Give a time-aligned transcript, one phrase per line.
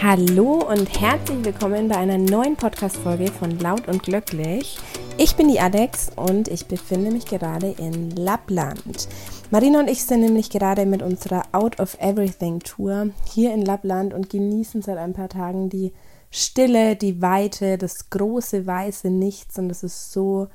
[0.00, 4.78] Hallo und herzlich willkommen bei einer neuen Podcast-Folge von Laut und Glücklich.
[5.16, 9.08] Ich bin die Alex und ich befinde mich gerade in Lappland.
[9.50, 14.14] Marina und ich sind nämlich gerade mit unserer Out of Everything Tour hier in Lappland
[14.14, 15.92] und genießen seit ein paar Tagen die
[16.30, 20.46] Stille, die Weite, das große weiße Nichts und es ist so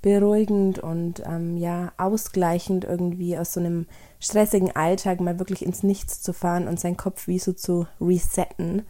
[0.00, 3.86] beruhigend und ähm, ja ausgleichend irgendwie aus so einem
[4.22, 8.82] stressigen Alltag mal wirklich ins Nichts zu fahren und seinen Kopf wie so zu resetten.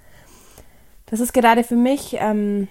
[1.06, 2.68] Das ist gerade für mich ähm,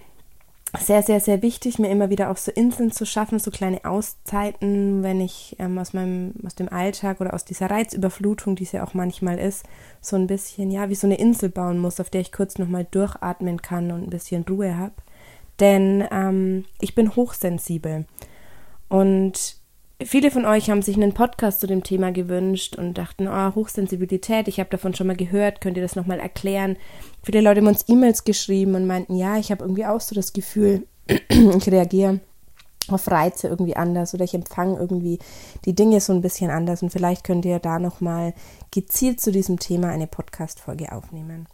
[0.79, 5.03] sehr, sehr, sehr wichtig, mir immer wieder auch so Inseln zu schaffen, so kleine Auszeiten,
[5.03, 8.85] wenn ich ähm, aus meinem, aus dem Alltag oder aus dieser Reizüberflutung, die es ja
[8.85, 9.65] auch manchmal ist,
[9.99, 12.87] so ein bisschen, ja, wie so eine Insel bauen muss, auf der ich kurz nochmal
[12.89, 14.93] durchatmen kann und ein bisschen Ruhe habe.
[15.59, 18.05] Denn ähm, ich bin hochsensibel.
[18.87, 19.60] Und
[20.05, 24.47] viele von euch haben sich einen Podcast zu dem Thema gewünscht und dachten, oh, Hochsensibilität,
[24.47, 26.77] ich habe davon schon mal gehört, könnt ihr das nochmal erklären?
[27.23, 30.33] Viele Leute haben uns E-Mails geschrieben und meinten, ja, ich habe irgendwie auch so das
[30.33, 32.19] Gefühl, ich reagiere
[32.89, 35.19] auf Reize irgendwie anders oder ich empfange irgendwie
[35.65, 38.33] die Dinge so ein bisschen anders und vielleicht könnt ihr da nochmal
[38.71, 41.47] gezielt zu diesem Thema eine Podcast-Folge aufnehmen.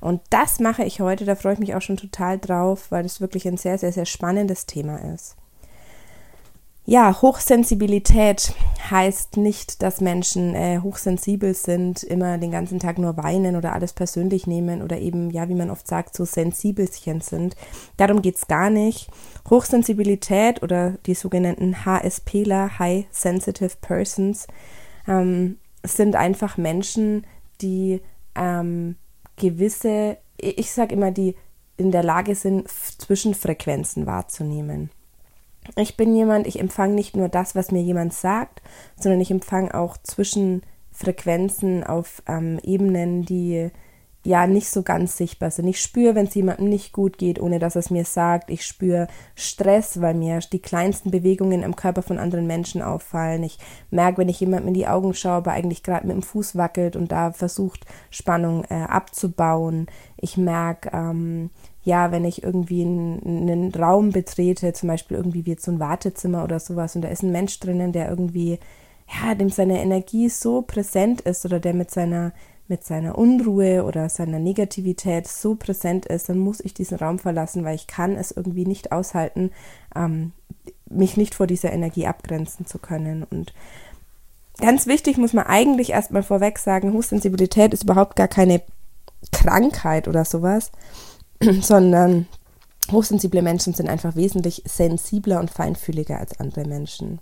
[0.00, 3.20] Und das mache ich heute, da freue ich mich auch schon total drauf, weil das
[3.20, 5.36] wirklich ein sehr, sehr, sehr spannendes Thema ist.
[6.86, 8.52] Ja, Hochsensibilität
[8.90, 13.94] heißt nicht, dass Menschen äh, hochsensibel sind, immer den ganzen Tag nur weinen oder alles
[13.94, 17.56] persönlich nehmen oder eben, ja, wie man oft sagt, so Sensibelchen sind.
[17.96, 19.08] Darum geht's gar nicht.
[19.48, 24.46] Hochsensibilität oder die sogenannten HSPler, High Sensitive Persons,
[25.08, 27.26] ähm, sind einfach Menschen,
[27.62, 28.02] die
[28.34, 28.96] ähm,
[29.36, 31.34] gewisse, ich sage immer, die
[31.78, 34.90] in der Lage sind, Zwischenfrequenzen wahrzunehmen.
[35.76, 38.62] Ich bin jemand, ich empfange nicht nur das, was mir jemand sagt,
[38.98, 43.70] sondern ich empfange auch Zwischenfrequenzen auf ähm, Ebenen, die
[44.24, 45.68] ja nicht so ganz sichtbar sind.
[45.68, 48.50] Ich spüre, wenn es jemandem nicht gut geht, ohne dass es mir sagt.
[48.50, 53.42] Ich spüre Stress, weil mir die kleinsten Bewegungen im Körper von anderen Menschen auffallen.
[53.42, 53.58] Ich
[53.90, 56.96] merke, wenn ich jemandem in die Augen schaue, aber eigentlich gerade mit dem Fuß wackelt
[56.96, 59.86] und da versucht, Spannung äh, abzubauen.
[60.16, 61.50] Ich merke, ähm,
[61.84, 65.80] ja, wenn ich irgendwie einen, einen Raum betrete, zum Beispiel irgendwie wie jetzt so ein
[65.80, 68.58] Wartezimmer oder sowas, und da ist ein Mensch drinnen, der irgendwie,
[69.06, 72.32] ja, dem seine Energie so präsent ist oder der mit seiner,
[72.68, 77.64] mit seiner Unruhe oder seiner Negativität so präsent ist, dann muss ich diesen Raum verlassen,
[77.64, 79.50] weil ich kann es irgendwie nicht aushalten,
[79.94, 80.32] ähm,
[80.88, 83.24] mich nicht vor dieser Energie abgrenzen zu können.
[83.24, 83.52] Und
[84.58, 88.62] ganz wichtig muss man eigentlich erstmal vorweg sagen, Hochsensibilität ist überhaupt gar keine
[89.32, 90.72] Krankheit oder sowas,
[91.60, 92.26] sondern
[92.92, 97.20] hochsensible Menschen sind einfach wesentlich sensibler und feinfühliger als andere Menschen.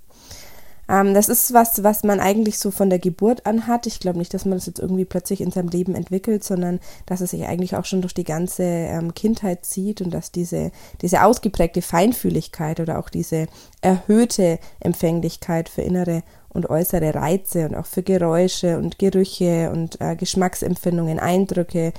[0.88, 3.86] Ähm, das ist was, was man eigentlich so von der Geburt an hat.
[3.86, 7.20] Ich glaube nicht, dass man das jetzt irgendwie plötzlich in seinem Leben entwickelt, sondern dass
[7.20, 11.22] es sich eigentlich auch schon durch die ganze ähm, Kindheit zieht und dass diese, diese
[11.22, 13.46] ausgeprägte Feinfühligkeit oder auch diese
[13.80, 16.22] erhöhte Empfänglichkeit für innere
[16.52, 21.92] und äußere Reize und auch für Geräusche und Gerüche und äh, Geschmacksempfindungen, Eindrücke,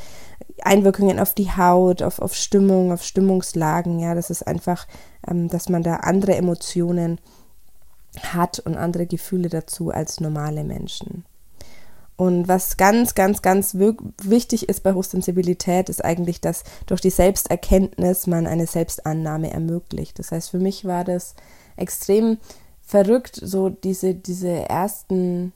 [0.61, 3.99] Einwirkungen auf die Haut, auf, auf Stimmung, auf Stimmungslagen.
[3.99, 4.87] Ja, das ist einfach,
[5.27, 7.19] ähm, dass man da andere Emotionen
[8.21, 11.25] hat und andere Gefühle dazu als normale Menschen.
[12.15, 18.27] Und was ganz, ganz, ganz wichtig ist bei Hochsensibilität, ist eigentlich, dass durch die Selbsterkenntnis
[18.27, 20.19] man eine Selbstannahme ermöglicht.
[20.19, 21.33] Das heißt, für mich war das
[21.75, 22.37] extrem
[22.85, 25.53] verrückt, so diese, diese ersten,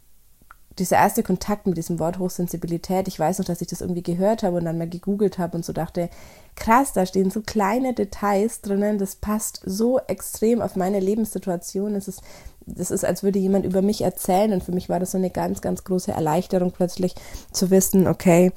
[0.79, 3.07] dieser erste Kontakt mit diesem Wort Hochsensibilität.
[3.07, 5.65] Ich weiß noch, dass ich das irgendwie gehört habe und dann mal gegoogelt habe und
[5.65, 6.09] so dachte,
[6.55, 11.95] krass, da stehen so kleine Details drinnen, das passt so extrem auf meine Lebenssituation.
[11.95, 12.21] Es ist,
[12.65, 15.29] das ist, als würde jemand über mich erzählen und für mich war das so eine
[15.29, 17.15] ganz, ganz große Erleichterung plötzlich
[17.51, 18.51] zu wissen, okay,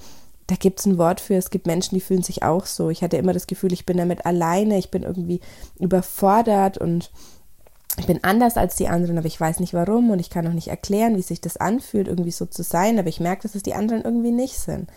[0.46, 2.90] da gibt es ein Wort für, es gibt Menschen, die fühlen sich auch so.
[2.90, 5.40] Ich hatte immer das Gefühl, ich bin damit alleine, ich bin irgendwie
[5.78, 7.12] überfordert und
[8.00, 10.52] ich bin anders als die anderen, aber ich weiß nicht warum und ich kann auch
[10.52, 13.62] nicht erklären, wie sich das anfühlt, irgendwie so zu sein, aber ich merke, dass es
[13.62, 14.90] die anderen irgendwie nicht sind.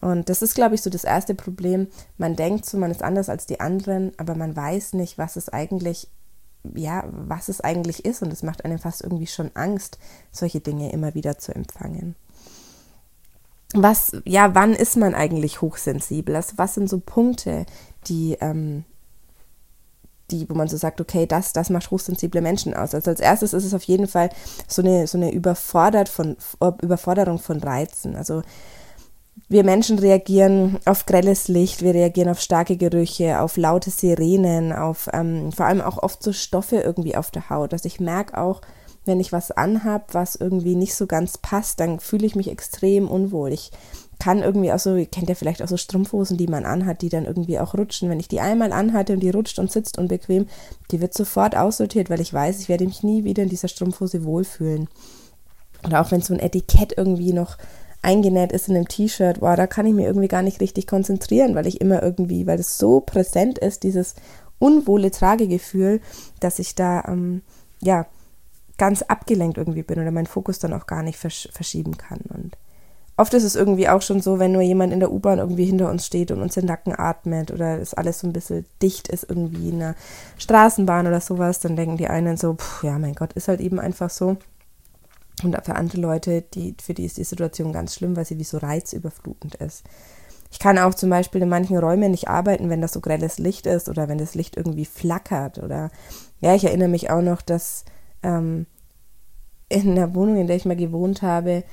[0.00, 1.88] Und das ist, glaube ich, so das erste Problem.
[2.16, 5.48] Man denkt so, man ist anders als die anderen, aber man weiß nicht, was es
[5.48, 6.08] eigentlich,
[6.74, 8.22] ja, was es eigentlich ist.
[8.22, 9.98] Und es macht einem fast irgendwie schon Angst,
[10.30, 12.14] solche Dinge immer wieder zu empfangen.
[13.74, 16.34] Was, ja, wann ist man eigentlich hochsensibel?
[16.36, 17.66] Also was sind so Punkte,
[18.06, 18.84] die ähm,
[20.30, 22.94] die, wo man so sagt, okay, das, das macht hochsensible Menschen aus.
[22.94, 24.30] Also als erstes ist es auf jeden Fall
[24.66, 26.36] so eine, so eine Überfordert von,
[26.82, 28.16] Überforderung von Reizen.
[28.16, 28.42] Also
[29.48, 35.08] wir Menschen reagieren auf grelles Licht, wir reagieren auf starke Gerüche, auf laute Sirenen, auf
[35.12, 37.72] ähm, vor allem auch oft so Stoffe irgendwie auf der Haut.
[37.72, 38.60] Also ich merke auch,
[39.04, 43.08] wenn ich was anhab, was irgendwie nicht so ganz passt, dann fühle ich mich extrem
[43.08, 43.52] unwohl.
[43.52, 43.70] Ich
[44.18, 47.08] kann irgendwie auch so, ihr kennt ja vielleicht auch so Strumpfhosen, die man anhat, die
[47.08, 48.10] dann irgendwie auch rutschen.
[48.10, 50.46] Wenn ich die einmal anhatte und die rutscht und sitzt unbequem,
[50.90, 54.24] die wird sofort aussortiert, weil ich weiß, ich werde mich nie wieder in dieser Strumpfhose
[54.24, 54.88] wohlfühlen.
[55.84, 57.56] Oder auch wenn so ein Etikett irgendwie noch
[58.02, 61.54] eingenäht ist in einem T-Shirt, boah, da kann ich mir irgendwie gar nicht richtig konzentrieren,
[61.54, 64.14] weil ich immer irgendwie, weil es so präsent ist, dieses
[64.58, 66.00] unwohle Tragegefühl,
[66.40, 67.42] dass ich da, ähm,
[67.80, 68.06] ja,
[68.76, 72.20] ganz abgelenkt irgendwie bin oder meinen Fokus dann auch gar nicht versch verschieben kann.
[72.28, 72.56] Und
[73.18, 75.90] oft ist es irgendwie auch schon so, wenn nur jemand in der U-Bahn irgendwie hinter
[75.90, 79.28] uns steht und uns den Nacken atmet oder es alles so ein bisschen dicht ist
[79.28, 79.94] irgendwie in einer
[80.38, 83.80] Straßenbahn oder sowas, dann denken die einen so, pff, ja, mein Gott, ist halt eben
[83.80, 84.36] einfach so.
[85.42, 88.44] Und für andere Leute, die, für die ist die Situation ganz schlimm, weil sie wie
[88.44, 89.84] so reizüberflutend ist.
[90.50, 93.66] Ich kann auch zum Beispiel in manchen Räumen nicht arbeiten, wenn das so grelles Licht
[93.66, 95.58] ist oder wenn das Licht irgendwie flackert.
[95.58, 95.90] Oder
[96.40, 97.84] ja, ich erinnere mich auch noch, dass
[98.22, 98.66] ähm,
[99.68, 101.64] in der Wohnung, in der ich mal gewohnt habe,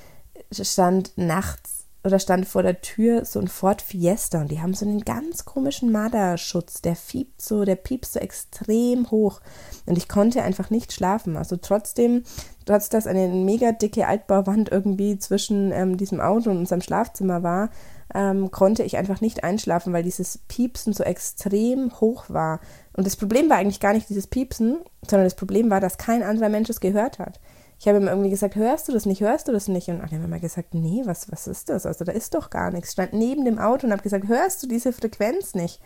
[0.63, 4.86] stand nachts oder stand vor der Tür so ein Ford Fiesta und die haben so
[4.86, 9.42] einen ganz komischen Marderschutz, der fiebt so, der piepst so extrem hoch
[9.88, 11.36] und ich konnte einfach nicht schlafen.
[11.36, 12.24] Also trotzdem,
[12.66, 17.72] trotz dass eine mega dicke Altbauwand irgendwie zwischen ähm, diesem Auto und unserem Schlafzimmer war,
[18.13, 22.60] ähm, konnte ich einfach nicht einschlafen, weil dieses Piepsen so extrem hoch war.
[22.94, 24.78] Und das Problem war eigentlich gar nicht dieses Piepsen,
[25.08, 27.40] sondern das Problem war, dass kein anderer Mensch es gehört hat.
[27.86, 29.90] Ich habe ihm irgendwie gesagt, hörst du das nicht, hörst du das nicht?
[29.90, 31.86] Und dann haben immer gesagt, nee, was, was ist das?
[31.86, 32.90] Also da ist doch gar nichts.
[32.90, 35.80] Ich stand neben dem Auto und habe gesagt, hörst du diese Frequenz nicht?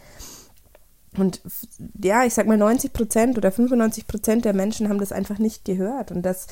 [1.18, 1.42] Und
[2.02, 5.66] ja, ich sag mal 90 Prozent oder 95 Prozent der Menschen haben das einfach nicht
[5.66, 6.14] gehört.
[6.14, 6.48] Und das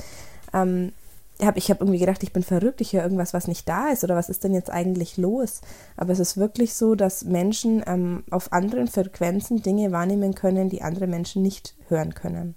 [0.52, 0.92] ähm,
[1.40, 4.04] hab, ich habe irgendwie gedacht, ich bin verrückt, ich höre irgendwas, was nicht da ist
[4.04, 5.62] oder was ist denn jetzt eigentlich los?
[5.96, 10.82] Aber es ist wirklich so, dass Menschen ähm, auf anderen Frequenzen Dinge wahrnehmen können, die
[10.82, 12.54] andere Menschen nicht hören können.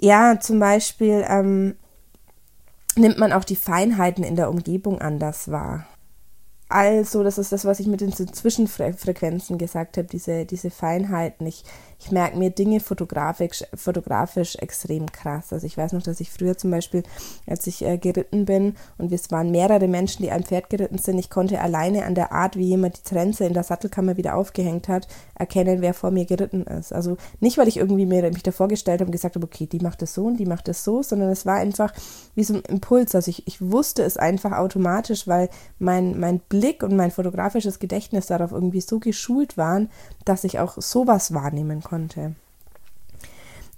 [0.00, 1.74] Ja, zum Beispiel ähm,
[2.96, 5.86] nimmt man auch die Feinheiten in der Umgebung anders wahr.
[6.68, 11.46] Also, das ist das, was ich mit den Zwischenfrequenzen gesagt habe, diese, diese Feinheiten.
[11.46, 11.64] Ich
[12.00, 15.52] ich merke mir Dinge fotografisch, fotografisch extrem krass.
[15.52, 17.02] Also ich weiß noch, dass ich früher zum Beispiel,
[17.46, 21.18] als ich äh, geritten bin und es waren mehrere Menschen, die ein Pferd geritten sind,
[21.18, 24.86] ich konnte alleine an der Art, wie jemand die Trense in der Sattelkammer wieder aufgehängt
[24.86, 26.92] hat, erkennen, wer vor mir geritten ist.
[26.92, 29.80] Also nicht, weil ich irgendwie mir, mich da vorgestellt habe und gesagt habe, okay, die
[29.80, 31.92] macht das so und die macht das so, sondern es war einfach
[32.36, 33.14] wie so ein Impuls.
[33.16, 35.48] Also ich, ich wusste es einfach automatisch, weil
[35.80, 39.90] mein, mein Blick und mein fotografisches Gedächtnis darauf irgendwie so geschult waren,
[40.24, 41.87] dass ich auch sowas wahrnehmen konnte.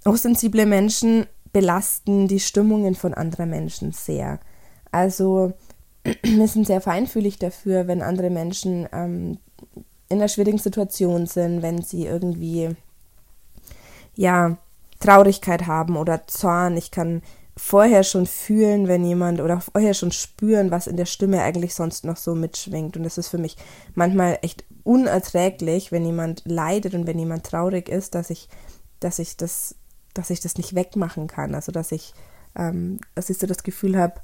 [0.05, 4.39] Hochsensible Menschen belasten die Stimmungen von anderen Menschen sehr.
[4.91, 5.53] Also
[6.23, 9.37] wir sind sehr feinfühlig dafür, wenn andere Menschen ähm,
[10.09, 12.75] in einer schwierigen Situation sind, wenn sie irgendwie
[14.15, 14.57] ja
[14.99, 16.77] Traurigkeit haben oder Zorn.
[16.77, 17.21] Ich kann
[17.57, 22.05] vorher schon fühlen, wenn jemand oder vorher schon spüren, was in der Stimme eigentlich sonst
[22.05, 22.97] noch so mitschwingt.
[22.97, 23.57] Und das ist für mich
[23.93, 28.49] manchmal echt unerträglich, wenn jemand leidet und wenn jemand traurig ist, dass ich,
[28.99, 29.75] dass ich das,
[30.13, 31.55] dass ich das nicht wegmachen kann.
[31.55, 32.13] Also dass ich,
[32.55, 34.15] ähm, dass ich so das Gefühl habe,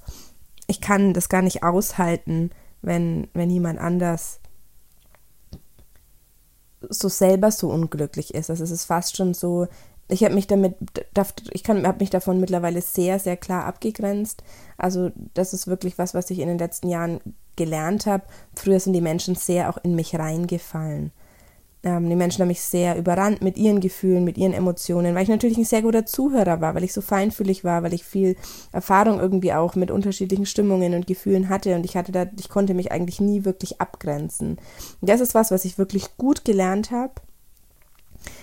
[0.67, 2.51] ich kann das gar nicht aushalten,
[2.81, 4.39] wenn, wenn jemand anders
[6.89, 8.49] so selber so unglücklich ist.
[8.49, 9.67] Also es ist fast schon so,
[10.09, 10.75] ich habe mich damit,
[11.51, 14.43] ich habe mich davon mittlerweile sehr, sehr klar abgegrenzt.
[14.77, 17.19] Also das ist wirklich was, was ich in den letzten Jahren
[17.57, 18.23] gelernt habe.
[18.55, 21.11] Früher sind die Menschen sehr auch in mich reingefallen.
[21.83, 25.29] Ähm, die Menschen haben mich sehr überrannt mit ihren Gefühlen, mit ihren Emotionen, weil ich
[25.29, 28.37] natürlich ein sehr guter Zuhörer war, weil ich so feinfühlig war, weil ich viel
[28.71, 32.73] Erfahrung irgendwie auch mit unterschiedlichen Stimmungen und Gefühlen hatte und ich hatte da, ich konnte
[32.73, 34.57] mich eigentlich nie wirklich abgrenzen.
[35.01, 37.13] Und das ist was, was ich wirklich gut gelernt habe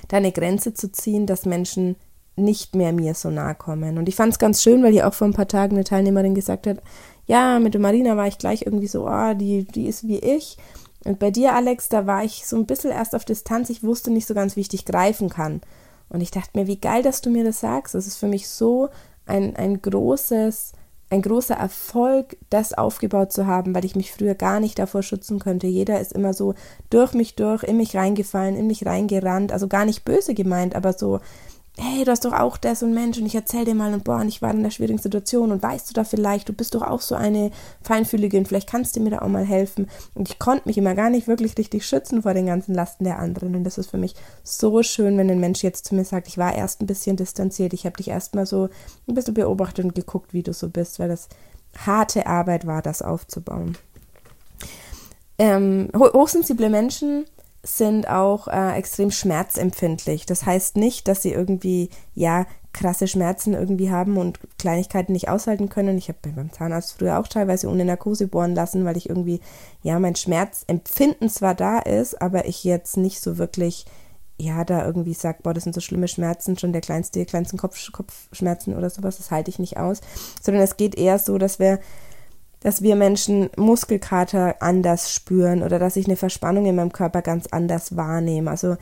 [0.08, 1.96] da eine Grenze zu ziehen, dass Menschen
[2.36, 3.96] nicht mehr mir so nahe kommen.
[3.96, 6.34] Und ich fand es ganz schön, weil hier auch vor ein paar Tagen eine Teilnehmerin
[6.34, 6.82] gesagt hat,
[7.26, 10.58] ja, mit der Marina war ich gleich irgendwie so, oh, die, die ist wie ich.
[11.04, 13.70] Und bei dir, Alex, da war ich so ein bisschen erst auf Distanz.
[13.70, 15.60] Ich wusste nicht so ganz, wie ich dich greifen kann.
[16.08, 17.94] Und ich dachte mir, wie geil, dass du mir das sagst.
[17.94, 18.88] Das ist für mich so
[19.26, 20.72] ein, ein großes,
[21.10, 25.38] ein großer Erfolg, das aufgebaut zu haben, weil ich mich früher gar nicht davor schützen
[25.38, 25.66] könnte.
[25.66, 26.54] Jeder ist immer so
[26.90, 30.92] durch mich durch, in mich reingefallen, in mich reingerannt, also gar nicht böse gemeint, aber
[30.92, 31.20] so,
[31.76, 34.20] hey, du hast doch auch das und Mensch und ich erzähl dir mal und boah,
[34.20, 36.82] und ich war in einer schwierigen Situation und weißt du da vielleicht, du bist doch
[36.82, 37.50] auch so eine
[37.82, 39.88] Feinfühlige und vielleicht kannst du mir da auch mal helfen.
[40.14, 43.18] Und ich konnte mich immer gar nicht wirklich richtig schützen vor den ganzen Lasten der
[43.18, 43.56] anderen.
[43.56, 44.14] Und das ist für mich
[44.44, 47.72] so schön, wenn ein Mensch jetzt zu mir sagt, ich war erst ein bisschen distanziert,
[47.72, 48.68] ich habe dich erst mal so
[49.08, 51.28] ein bisschen beobachtet und geguckt, wie du so bist, weil das
[51.76, 53.76] harte Arbeit war, das aufzubauen.
[55.38, 57.24] Ähm, hochsensible Menschen
[57.64, 60.26] sind auch äh, extrem schmerzempfindlich.
[60.26, 65.68] Das heißt nicht, dass sie irgendwie, ja, krasse Schmerzen irgendwie haben und Kleinigkeiten nicht aushalten
[65.68, 65.96] können.
[65.96, 69.40] Ich habe beim Zahnarzt früher auch teilweise ohne Narkose bohren lassen, weil ich irgendwie,
[69.82, 73.86] ja, mein Schmerzempfinden zwar da ist, aber ich jetzt nicht so wirklich,
[74.38, 77.92] ja, da irgendwie sage, boah, das sind so schlimme Schmerzen, schon der kleinste, kleinsten Kopf,
[77.92, 80.00] Kopfschmerzen oder sowas, das halte ich nicht aus.
[80.42, 81.78] Sondern es geht eher so, dass wir
[82.64, 87.46] dass wir Menschen Muskelkater anders spüren oder dass ich eine Verspannung in meinem Körper ganz
[87.46, 88.50] anders wahrnehme.
[88.50, 88.76] Also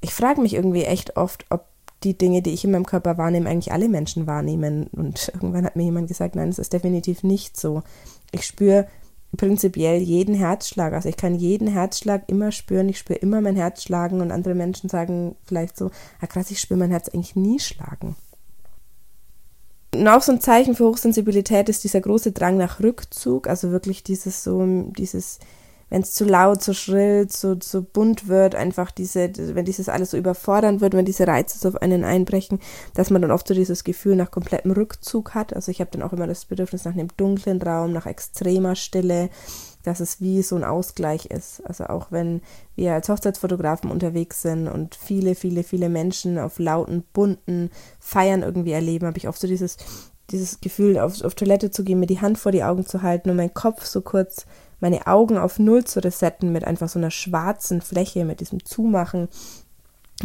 [0.00, 1.66] ich frage mich irgendwie echt oft, ob
[2.02, 4.86] die Dinge, die ich in meinem Körper wahrnehme, eigentlich alle Menschen wahrnehmen.
[4.86, 7.82] Und irgendwann hat mir jemand gesagt, nein, das ist definitiv nicht so.
[8.32, 8.86] Ich spüre
[9.36, 10.94] prinzipiell jeden Herzschlag.
[10.94, 12.88] Also ich kann jeden Herzschlag immer spüren.
[12.88, 15.90] Ich spüre immer mein Herz schlagen und andere Menschen sagen vielleicht so,
[16.22, 18.16] ah krass, ich spüre mein Herz eigentlich nie schlagen.
[20.00, 24.02] Und auch so ein Zeichen für Hochsensibilität ist dieser große Drang nach Rückzug, also wirklich
[24.02, 24.64] dieses so,
[24.96, 25.38] dieses
[25.88, 30.10] wenn es zu laut, zu schrill, zu, zu bunt wird, einfach diese, wenn dieses alles
[30.10, 32.58] so überfordern wird, wenn diese Reize so auf einen einbrechen,
[32.94, 35.54] dass man dann oft so dieses Gefühl nach komplettem Rückzug hat.
[35.54, 39.30] Also ich habe dann auch immer das Bedürfnis nach einem dunklen Raum, nach extremer Stille,
[39.86, 41.64] dass es wie so ein Ausgleich ist.
[41.64, 42.42] Also auch wenn
[42.74, 48.72] wir als Hochzeitsfotografen unterwegs sind und viele, viele, viele Menschen auf lauten, bunten Feiern irgendwie
[48.72, 49.76] erleben, habe ich oft so dieses,
[50.30, 53.30] dieses Gefühl, auf, auf Toilette zu gehen, mir die Hand vor die Augen zu halten
[53.30, 54.44] und meinen Kopf so kurz
[54.80, 59.28] meine Augen auf Null zu resetten mit einfach so einer schwarzen Fläche, mit diesem Zumachen,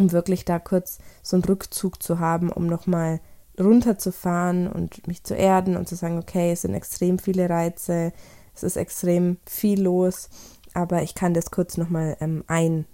[0.00, 3.20] um wirklich da kurz so einen Rückzug zu haben, um nochmal
[3.60, 8.12] runterzufahren und mich zu erden und zu sagen, okay, es sind extrem viele Reize,
[8.54, 10.28] es ist extrem viel los,
[10.74, 12.86] aber ich kann das kurz nochmal ähm, ein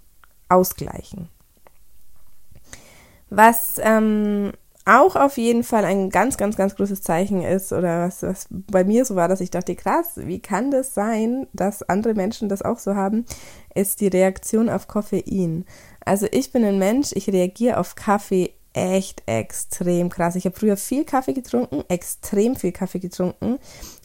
[0.49, 1.29] ausgleichen.
[3.31, 4.53] Was ähm,
[4.89, 8.85] auch auf jeden Fall ein ganz, ganz, ganz großes Zeichen ist oder was, was bei
[8.85, 12.63] mir so war, dass ich dachte, krass, wie kann das sein, dass andere Menschen das
[12.63, 13.27] auch so haben,
[13.75, 15.67] ist die Reaktion auf Koffein.
[16.05, 20.37] Also ich bin ein Mensch, ich reagiere auf Kaffee echt extrem krass.
[20.37, 23.59] Ich habe früher viel Kaffee getrunken, extrem viel Kaffee getrunken,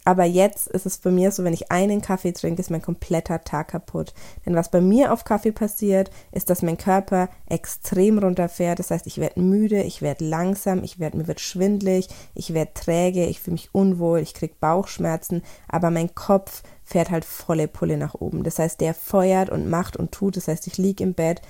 [0.06, 3.44] aber jetzt ist es bei mir so, wenn ich einen Kaffee trinke, ist mein kompletter
[3.44, 4.14] Tag kaputt.
[4.46, 8.80] Denn was bei mir auf Kaffee passiert, ist, dass mein Körper extrem runterfährt.
[8.80, 12.74] Das heißt, ich werde müde, ich werde langsam, ich werde mir wird schwindlig, ich werde
[12.74, 17.98] träge, ich fühle mich unwohl, ich kriege Bauchschmerzen, aber mein Kopf fährt halt volle Pulle
[17.98, 18.44] nach oben.
[18.44, 20.36] Das heißt, der feuert und macht und tut.
[20.36, 21.42] Das heißt, ich liege im Bett,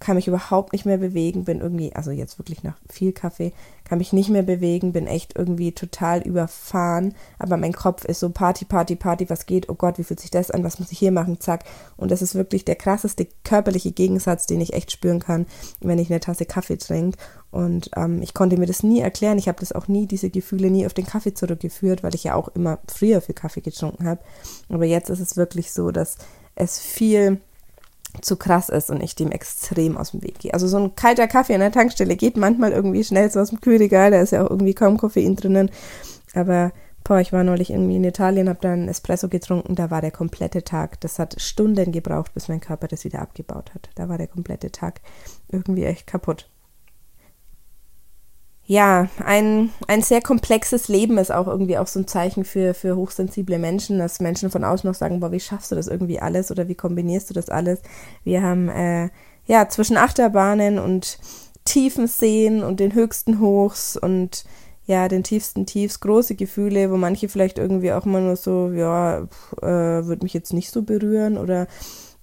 [0.00, 3.52] kann mich überhaupt nicht mehr bewegen, bin irgendwie, also jetzt wirklich nach viel Kaffee,
[3.84, 8.30] kann mich nicht mehr bewegen, bin echt irgendwie total überfahren, aber mein Kopf ist so
[8.30, 10.98] Party, Party, Party, was geht, oh Gott, wie fühlt sich das an, was muss ich
[10.98, 11.64] hier machen, zack.
[11.98, 15.46] Und das ist wirklich der krasseste körperliche Gegensatz, den ich echt spüren kann,
[15.80, 17.18] wenn ich eine Tasse Kaffee trinke.
[17.50, 20.70] Und ähm, ich konnte mir das nie erklären, ich habe das auch nie, diese Gefühle
[20.70, 24.20] nie auf den Kaffee zurückgeführt, weil ich ja auch immer früher viel Kaffee getrunken habe.
[24.70, 26.16] Aber jetzt ist es wirklich so, dass
[26.54, 27.40] es viel
[28.20, 30.54] zu krass ist und ich dem extrem aus dem Weg gehe.
[30.54, 33.60] Also so ein kalter Kaffee an der Tankstelle geht manchmal irgendwie schnell so aus dem
[33.60, 35.70] Kühlregal, da ist ja auch irgendwie kaum Koffein drinnen.
[36.34, 36.72] Aber
[37.04, 40.62] boah, ich war neulich irgendwie in Italien, habe dann Espresso getrunken, da war der komplette
[40.62, 41.00] Tag.
[41.00, 43.90] Das hat Stunden gebraucht, bis mein Körper das wieder abgebaut hat.
[43.94, 45.00] Da war der komplette Tag
[45.50, 46.48] irgendwie echt kaputt
[48.70, 52.94] ja, ein, ein sehr komplexes Leben ist auch irgendwie auch so ein Zeichen für, für
[52.94, 56.52] hochsensible Menschen, dass Menschen von außen noch sagen, boah, wie schaffst du das irgendwie alles
[56.52, 57.80] oder wie kombinierst du das alles?
[58.22, 59.08] Wir haben äh,
[59.46, 61.18] ja zwischen Achterbahnen und
[61.64, 64.44] tiefen Seen und den höchsten Hochs und
[64.86, 69.22] ja, den tiefsten Tiefs, große Gefühle, wo manche vielleicht irgendwie auch immer nur so, ja,
[69.62, 71.66] äh, würde mich jetzt nicht so berühren oder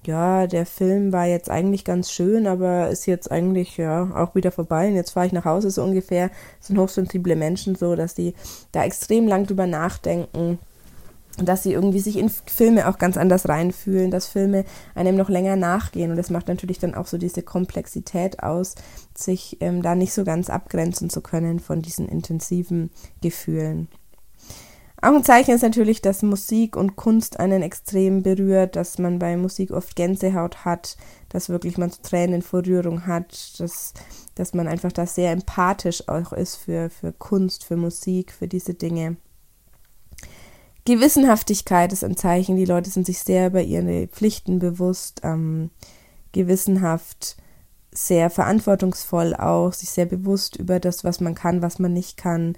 [0.07, 4.51] ja, der Film war jetzt eigentlich ganz schön, aber ist jetzt eigentlich ja auch wieder
[4.51, 6.31] vorbei und jetzt fahre ich nach Hause so ungefähr.
[6.59, 8.33] Das sind hochsensible Menschen so, dass die
[8.71, 10.59] da extrem lang drüber nachdenken,
[11.37, 14.63] dass sie irgendwie sich in Filme auch ganz anders reinfühlen, dass Filme
[14.95, 18.75] einem noch länger nachgehen und das macht natürlich dann auch so diese Komplexität aus,
[19.13, 23.89] sich ähm, da nicht so ganz abgrenzen zu können von diesen intensiven Gefühlen.
[24.99, 29.37] Auch ein Zeichen ist natürlich, dass Musik und Kunst einen extrem berührt, dass man bei
[29.37, 30.97] Musik oft Gänsehaut hat,
[31.29, 33.93] dass wirklich man Tränen vor Rührung hat, dass,
[34.33, 38.73] dass man einfach da sehr empathisch auch ist für, für Kunst, für Musik, für diese
[38.73, 39.17] Dinge.
[40.85, 45.69] Gewissenhaftigkeit ist ein Zeichen, die Leute sind sich sehr über ihre Pflichten bewusst, ähm,
[46.31, 47.37] gewissenhaft,
[47.91, 52.57] sehr verantwortungsvoll auch, sich sehr bewusst über das, was man kann, was man nicht kann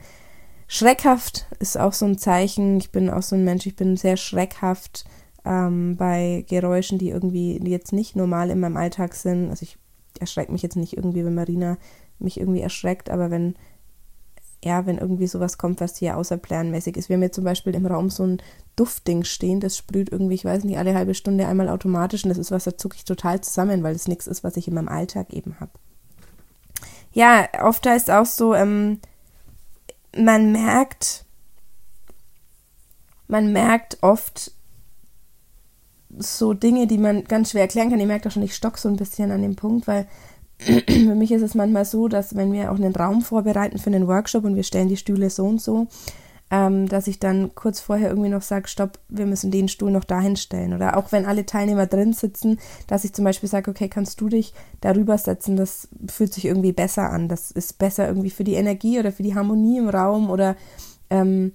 [0.71, 2.77] Schreckhaft ist auch so ein Zeichen.
[2.77, 5.03] Ich bin auch so ein Mensch, ich bin sehr schreckhaft
[5.43, 9.49] ähm, bei Geräuschen, die irgendwie jetzt nicht normal in meinem Alltag sind.
[9.49, 9.79] Also ich
[10.19, 11.79] erschrecke mich jetzt nicht irgendwie, wenn Marina
[12.19, 13.55] mich irgendwie erschreckt, aber wenn,
[14.63, 17.09] ja, wenn irgendwie sowas kommt, was hier außerplanmäßig ist.
[17.09, 18.37] Wir haben jetzt zum Beispiel im Raum so ein
[18.75, 22.37] Duftding stehen, das sprüht irgendwie, ich weiß nicht, alle halbe Stunde einmal automatisch und das
[22.37, 24.87] ist was, da zucke ich total zusammen, weil es nichts ist, was ich in meinem
[24.87, 25.71] Alltag eben habe.
[27.11, 28.99] Ja, oft heißt auch so, ähm,
[30.17, 31.25] man merkt,
[33.27, 34.51] man merkt oft
[36.17, 37.99] so Dinge, die man ganz schwer erklären kann.
[37.99, 40.07] Ihr merkt auch schon, ich stock so ein bisschen an dem Punkt, weil
[40.59, 44.07] für mich ist es manchmal so, dass wenn wir auch einen Raum vorbereiten für einen
[44.07, 45.87] Workshop und wir stellen die Stühle so und so,
[46.51, 50.03] ähm, dass ich dann kurz vorher irgendwie noch sage, stopp, wir müssen den Stuhl noch
[50.03, 50.73] dahin stellen.
[50.73, 54.29] Oder auch wenn alle Teilnehmer drin sitzen, dass ich zum Beispiel sage, okay, kannst du
[54.29, 57.27] dich darüber setzen, das fühlt sich irgendwie besser an.
[57.27, 60.55] Das ist besser irgendwie für die Energie oder für die Harmonie im Raum oder
[61.11, 61.53] ähm,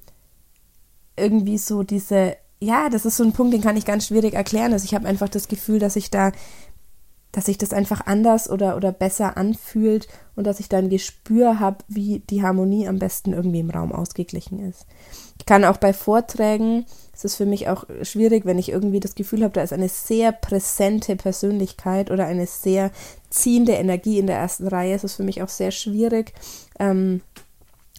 [1.16, 4.72] irgendwie so diese, ja, das ist so ein Punkt, den kann ich ganz schwierig erklären.
[4.72, 6.30] Also ich habe einfach das Gefühl, dass ich da
[7.34, 11.58] dass sich das einfach anders oder, oder besser anfühlt und dass ich da ein Gespür
[11.58, 14.86] habe, wie die Harmonie am besten irgendwie im Raum ausgeglichen ist.
[15.38, 19.16] Ich kann auch bei Vorträgen, es ist für mich auch schwierig, wenn ich irgendwie das
[19.16, 22.92] Gefühl habe, da ist eine sehr präsente Persönlichkeit oder eine sehr
[23.30, 24.94] ziehende Energie in der ersten Reihe.
[24.94, 26.34] Es ist für mich auch sehr schwierig,
[26.78, 27.20] ähm,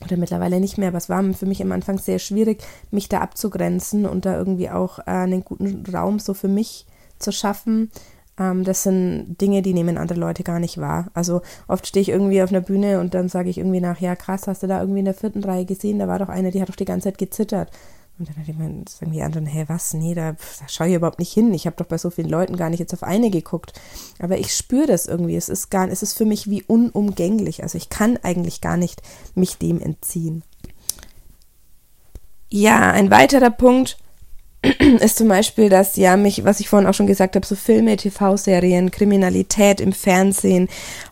[0.04, 3.20] oder mittlerweile nicht mehr, aber es war für mich am Anfang sehr schwierig, mich da
[3.20, 6.86] abzugrenzen und da irgendwie auch äh, einen guten Raum so für mich
[7.20, 7.92] zu schaffen,
[8.38, 11.10] das sind Dinge, die nehmen andere Leute gar nicht wahr.
[11.14, 14.16] Also oft stehe ich irgendwie auf einer Bühne und dann sage ich irgendwie nach, ja
[14.16, 16.00] krass, hast du da irgendwie in der vierten Reihe gesehen?
[16.00, 17.72] Da war doch eine, die hat doch die ganze Zeit gezittert.
[18.18, 19.94] Und dann sagen die anderen, hä, was?
[19.94, 21.54] Nee, da, da schaue ich überhaupt nicht hin.
[21.54, 23.74] Ich habe doch bei so vielen Leuten gar nicht jetzt auf eine geguckt.
[24.20, 25.36] Aber ich spüre das irgendwie.
[25.36, 27.64] Es ist gar, es ist für mich wie unumgänglich.
[27.64, 29.02] Also ich kann eigentlich gar nicht
[29.34, 30.44] mich dem entziehen.
[32.50, 33.98] Ja, ein weiterer Punkt,
[35.02, 37.96] ist zum Beispiel, dass ja mich, was ich vorhin auch schon gesagt habe, so Filme,
[37.98, 40.68] TV-Serien, Kriminalität im Fernsehen,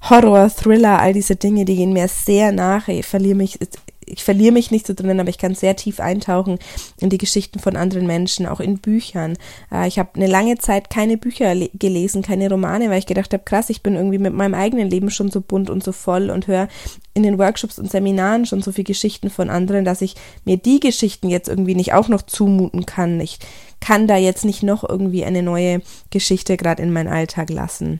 [0.10, 2.88] Horror, Thriller, all diese Dinge, die gehen mir sehr nach.
[2.88, 3.60] Ich verliere mich,
[4.06, 6.60] ich verliere mich nicht so drin, aber ich kann sehr tief eintauchen
[7.00, 9.38] in die Geschichten von anderen Menschen, auch in Büchern.
[9.72, 13.44] Äh, ich habe eine lange Zeit keine Bücher gelesen, keine Romane, weil ich gedacht habe,
[13.44, 16.48] krass, ich bin irgendwie mit meinem eigenen Leben schon so bunt und so voll und
[16.48, 16.68] höre
[17.14, 20.80] in den Workshops und Seminaren schon so viele Geschichten von anderen, dass ich mir die
[20.80, 23.20] Geschichten jetzt irgendwie nicht auch noch zumuten kann.
[23.20, 23.40] Ich
[23.80, 28.00] kann da jetzt nicht noch irgendwie eine neue Geschichte gerade in meinen Alltag lassen.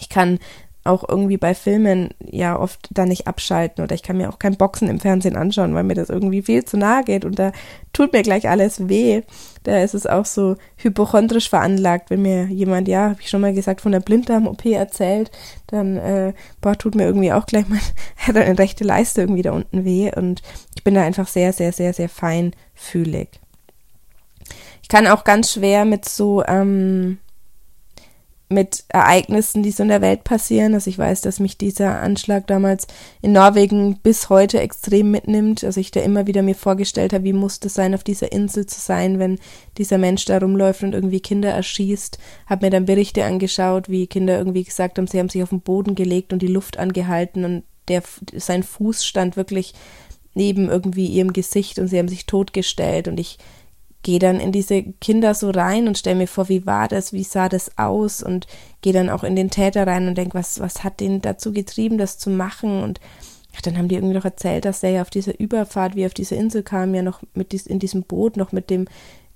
[0.00, 0.38] Ich kann
[0.86, 4.56] auch irgendwie bei Filmen ja oft da nicht abschalten oder ich kann mir auch kein
[4.56, 7.52] Boxen im Fernsehen anschauen, weil mir das irgendwie viel zu nahe geht und da
[7.92, 9.22] tut mir gleich alles weh.
[9.64, 13.52] Da ist es auch so hypochondrisch veranlagt, wenn mir jemand, ja, habe ich schon mal
[13.52, 15.30] gesagt, von der Blinddarm-OP erzählt,
[15.66, 17.80] dann, äh, boah, tut mir irgendwie auch gleich mal
[18.26, 20.42] eine rechte Leiste irgendwie da unten weh und
[20.74, 23.28] ich bin da einfach sehr, sehr, sehr, sehr feinfühlig.
[24.82, 27.18] Ich kann auch ganz schwer mit so, ähm,
[28.48, 30.74] mit Ereignissen, die so in der Welt passieren.
[30.74, 32.86] Also ich weiß, dass mich dieser Anschlag damals
[33.20, 35.64] in Norwegen bis heute extrem mitnimmt.
[35.64, 38.66] Also ich da immer wieder mir vorgestellt habe, wie muss das sein, auf dieser Insel
[38.66, 39.38] zu sein, wenn
[39.78, 42.18] dieser Mensch da rumläuft und irgendwie Kinder erschießt.
[42.46, 45.60] Habe mir dann Berichte angeschaut, wie Kinder irgendwie gesagt haben, sie haben sich auf den
[45.60, 48.02] Boden gelegt und die Luft angehalten und der,
[48.36, 49.74] sein Fuß stand wirklich
[50.34, 53.38] neben irgendwie ihrem Gesicht und sie haben sich totgestellt und ich
[54.06, 57.24] gehe dann in diese Kinder so rein und stelle mir vor, wie war das, wie
[57.24, 58.22] sah das aus?
[58.22, 58.46] Und
[58.80, 61.98] gehe dann auch in den Täter rein und denke, was, was hat den dazu getrieben,
[61.98, 62.84] das zu machen?
[62.84, 63.00] Und
[63.52, 66.14] ja, dann haben die irgendwie noch erzählt, dass der ja auf dieser Überfahrt, wie auf
[66.14, 68.86] diese Insel kam, ja noch mit dies, in diesem Boot noch mit dem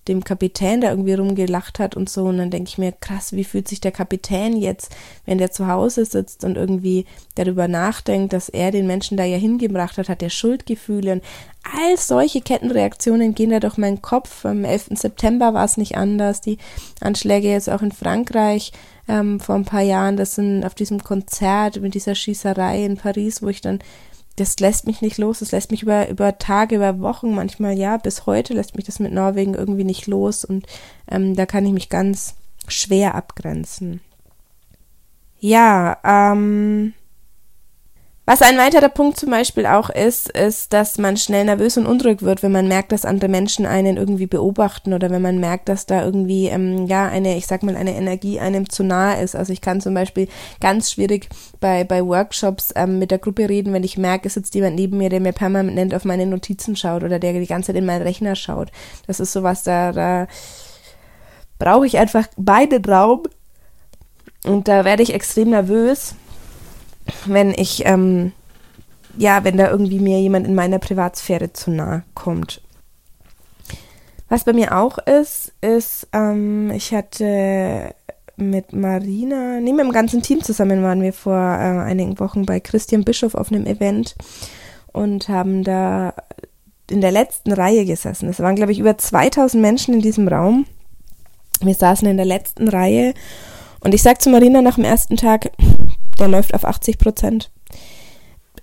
[0.08, 2.24] dem Kapitän, der irgendwie rumgelacht hat und so.
[2.24, 4.94] Und dann denke ich mir, krass, wie fühlt sich der Kapitän jetzt,
[5.26, 9.36] wenn der zu Hause sitzt und irgendwie darüber nachdenkt, dass er den Menschen da ja
[9.36, 11.12] hingebracht hat, hat er Schuldgefühle.
[11.12, 11.24] Und
[11.62, 14.44] all solche Kettenreaktionen gehen da durch meinen Kopf.
[14.44, 14.88] Am 11.
[14.94, 16.40] September war es nicht anders.
[16.40, 16.58] Die
[17.00, 18.72] Anschläge jetzt auch in Frankreich
[19.08, 23.42] ähm, vor ein paar Jahren, das sind auf diesem Konzert mit dieser Schießerei in Paris,
[23.42, 23.80] wo ich dann
[24.36, 25.40] das lässt mich nicht los.
[25.40, 28.98] Das lässt mich über, über Tage, über Wochen, manchmal ja, bis heute lässt mich das
[28.98, 30.66] mit Norwegen irgendwie nicht los und
[31.10, 32.34] ähm, da kann ich mich ganz
[32.68, 34.00] schwer abgrenzen.
[35.38, 36.94] Ja, ähm,
[38.30, 42.22] was ein weiterer Punkt zum Beispiel auch ist, ist, dass man schnell nervös und unruhig
[42.22, 45.84] wird, wenn man merkt, dass andere Menschen einen irgendwie beobachten oder wenn man merkt, dass
[45.84, 49.34] da irgendwie, ähm, ja, eine, ich sag mal, eine Energie einem zu nahe ist.
[49.34, 50.28] Also ich kann zum Beispiel
[50.60, 54.54] ganz schwierig bei, bei Workshops ähm, mit der Gruppe reden, wenn ich merke, es sitzt
[54.54, 57.80] jemand neben mir, der mir permanent auf meine Notizen schaut oder der die ganze Zeit
[57.80, 58.70] in meinen Rechner schaut.
[59.08, 60.28] Das ist sowas, da, da
[61.58, 63.24] brauche ich einfach beide Raum
[64.44, 66.14] und da werde ich extrem nervös
[67.26, 68.32] wenn ich, ähm,
[69.16, 72.62] ja, wenn da irgendwie mir jemand in meiner Privatsphäre zu nahe kommt.
[74.28, 77.94] Was bei mir auch ist, ist, ähm, ich hatte
[78.36, 82.60] mit Marina, nee, mit dem ganzen Team zusammen waren wir vor äh, einigen Wochen bei
[82.60, 84.14] Christian Bischof auf einem Event
[84.92, 86.14] und haben da
[86.90, 88.28] in der letzten Reihe gesessen.
[88.28, 90.66] Es waren, glaube ich, über 2000 Menschen in diesem Raum.
[91.60, 93.14] Wir saßen in der letzten Reihe
[93.80, 95.50] und ich sag zu Marina nach dem ersten Tag,
[96.20, 97.50] der läuft auf 80 Prozent.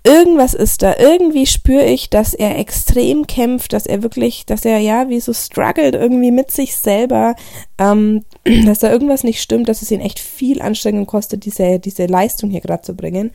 [0.04, 0.96] irgendwas ist da.
[0.98, 5.32] Irgendwie spüre ich, dass er extrem kämpft, dass er wirklich, dass er ja wie so
[5.34, 7.34] struggelt irgendwie mit sich selber,
[7.78, 8.24] ähm,
[8.66, 12.50] dass da irgendwas nicht stimmt, dass es ihn echt viel Anstrengung kostet, diese, diese Leistung
[12.50, 13.32] hier gerade zu bringen.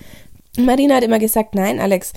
[0.58, 2.14] Marina hat immer gesagt, nein, Alex,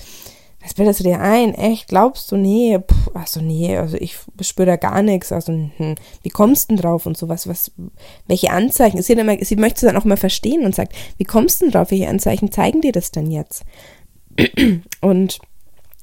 [0.66, 1.54] was bildest du dir ein?
[1.54, 2.36] Echt, glaubst du?
[2.36, 5.30] Nee, Puh, also nee, also ich spüre da gar nichts.
[5.30, 7.46] Also, hm, wie kommst du denn drauf und sowas?
[7.46, 7.70] Was,
[8.26, 9.00] welche Anzeichen?
[9.00, 11.72] Sie, immer, sie möchte es dann auch mal verstehen und sagt, wie kommst du denn
[11.72, 11.92] drauf?
[11.92, 13.62] Welche Anzeichen zeigen dir das denn jetzt?
[15.00, 15.38] Und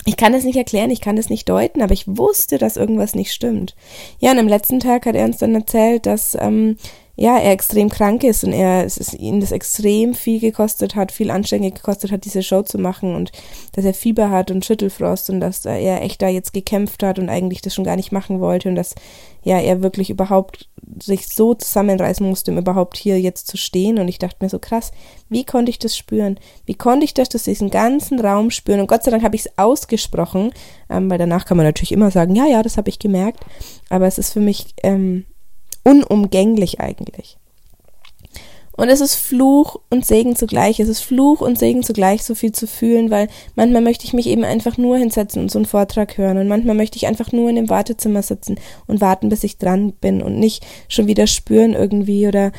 [0.05, 3.15] ich kann es nicht erklären, ich kann es nicht deuten, aber ich wusste, dass irgendwas
[3.15, 3.75] nicht stimmt.
[4.19, 6.75] Ja, und am letzten Tag hat er uns dann erzählt, dass ähm,
[7.15, 11.11] ja, er extrem krank ist und er, es ist ihn das extrem viel gekostet hat,
[11.11, 13.31] viel Anstrengung gekostet hat, diese Show zu machen und
[13.73, 17.29] dass er Fieber hat und Schüttelfrost und dass er echt da jetzt gekämpft hat und
[17.29, 18.95] eigentlich das schon gar nicht machen wollte und dass
[19.43, 20.69] ja, er wirklich überhaupt
[21.01, 24.57] sich so zusammenreißen musste, um überhaupt hier jetzt zu stehen und ich dachte mir so
[24.57, 24.91] krass,
[25.29, 26.39] wie konnte ich das spüren?
[26.65, 29.45] Wie konnte ich das, dass diesen ganzen Raum spüren und Gott sei Dank habe ich
[29.45, 30.51] es ausgesprochen,
[30.89, 33.41] ähm, weil danach kann man natürlich immer sagen, ja, ja, das habe ich gemerkt,
[33.89, 35.25] aber es ist für mich ähm,
[35.83, 37.37] unumgänglich eigentlich.
[38.75, 40.79] Und es ist Fluch und Segen zugleich.
[40.79, 44.25] Es ist Fluch und Segen zugleich, so viel zu fühlen, weil manchmal möchte ich mich
[44.25, 46.39] eben einfach nur hinsetzen und so einen Vortrag hören.
[46.39, 48.55] Und manchmal möchte ich einfach nur in dem Wartezimmer sitzen
[48.87, 52.51] und warten, bis ich dran bin und nicht schon wieder spüren irgendwie oder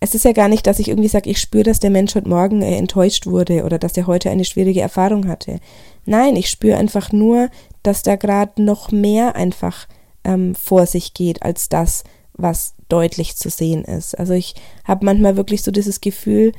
[0.00, 2.28] es ist ja gar nicht, dass ich irgendwie sage, ich spüre, dass der Mensch heute
[2.28, 5.58] Morgen äh, enttäuscht wurde oder dass er heute eine schwierige Erfahrung hatte.
[6.04, 7.48] Nein, ich spüre einfach nur,
[7.82, 9.86] dass da gerade noch mehr einfach
[10.24, 12.04] ähm, vor sich geht als das,
[12.36, 14.18] was deutlich zu sehen ist.
[14.18, 16.52] Also ich habe manchmal wirklich so dieses Gefühl,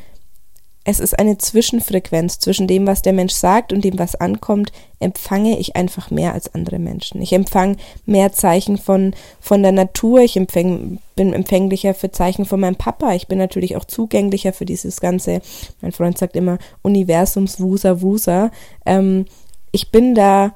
[0.89, 5.59] es ist eine Zwischenfrequenz zwischen dem, was der Mensch sagt und dem, was ankommt, empfange
[5.59, 7.21] ich einfach mehr als andere Menschen.
[7.21, 12.61] Ich empfange mehr Zeichen von, von der Natur, ich empfäng, bin empfänglicher für Zeichen von
[12.61, 15.41] meinem Papa, ich bin natürlich auch zugänglicher für dieses ganze,
[15.81, 18.51] mein Freund sagt immer, Universums-Wusa-Wusa.
[18.85, 19.25] Ähm,
[19.73, 20.53] ich bin da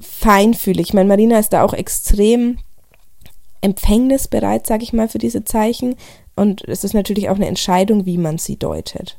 [0.00, 0.88] feinfühlig.
[0.88, 2.56] Ich meine, Marina ist da auch extrem
[3.60, 5.96] empfängnisbereit, sage ich mal, für diese Zeichen.
[6.36, 9.18] Und es ist natürlich auch eine Entscheidung, wie man sie deutet.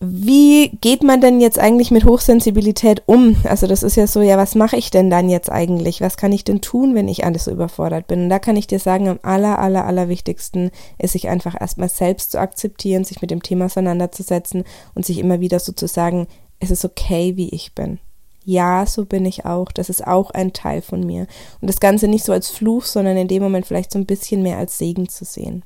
[0.00, 3.36] Wie geht man denn jetzt eigentlich mit Hochsensibilität um?
[3.44, 6.00] Also das ist ja so, ja, was mache ich denn dann jetzt eigentlich?
[6.02, 8.24] Was kann ich denn tun, wenn ich alles so überfordert bin?
[8.24, 11.88] Und da kann ich dir sagen, am aller, aller, aller wichtigsten ist sich einfach erstmal
[11.88, 16.26] selbst zu akzeptieren, sich mit dem Thema auseinanderzusetzen und sich immer wieder so zu sagen,
[16.60, 17.98] es ist okay, wie ich bin
[18.44, 21.26] ja, so bin ich auch, das ist auch ein Teil von mir.
[21.60, 24.42] Und das Ganze nicht so als Fluch, sondern in dem Moment vielleicht so ein bisschen
[24.42, 25.64] mehr als Segen zu sehen.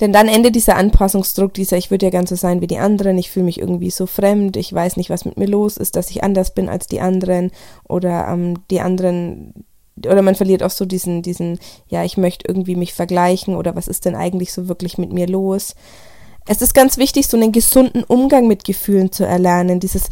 [0.00, 3.18] Denn dann endet dieser Anpassungsdruck, dieser ich würde ja ganz so sein wie die anderen,
[3.18, 6.10] ich fühle mich irgendwie so fremd, ich weiß nicht, was mit mir los ist, dass
[6.10, 7.52] ich anders bin als die anderen
[7.88, 9.66] oder ähm, die anderen
[10.04, 13.88] oder man verliert auch so diesen, diesen, ja, ich möchte irgendwie mich vergleichen oder was
[13.88, 15.74] ist denn eigentlich so wirklich mit mir los?
[16.46, 20.08] Es ist ganz wichtig, so einen gesunden Umgang mit Gefühlen zu erlernen, dieses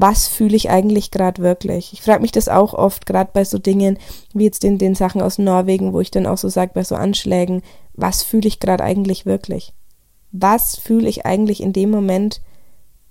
[0.00, 1.92] was fühle ich eigentlich gerade wirklich?
[1.92, 3.98] Ich frage mich das auch oft, gerade bei so Dingen
[4.32, 6.94] wie jetzt in den Sachen aus Norwegen, wo ich dann auch so sage, bei so
[6.94, 9.74] Anschlägen, was fühle ich gerade eigentlich wirklich?
[10.32, 12.40] Was fühle ich eigentlich in dem Moment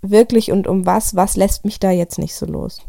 [0.02, 1.16] wirklich und um was?
[1.16, 2.82] Was lässt mich da jetzt nicht so los?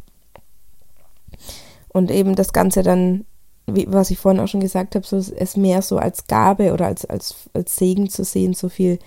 [1.88, 3.26] Und eben das Ganze dann,
[3.66, 6.86] wie, was ich vorhin auch schon gesagt habe, so es mehr so als Gabe oder
[6.86, 8.98] als, als, als Segen zu sehen, so viel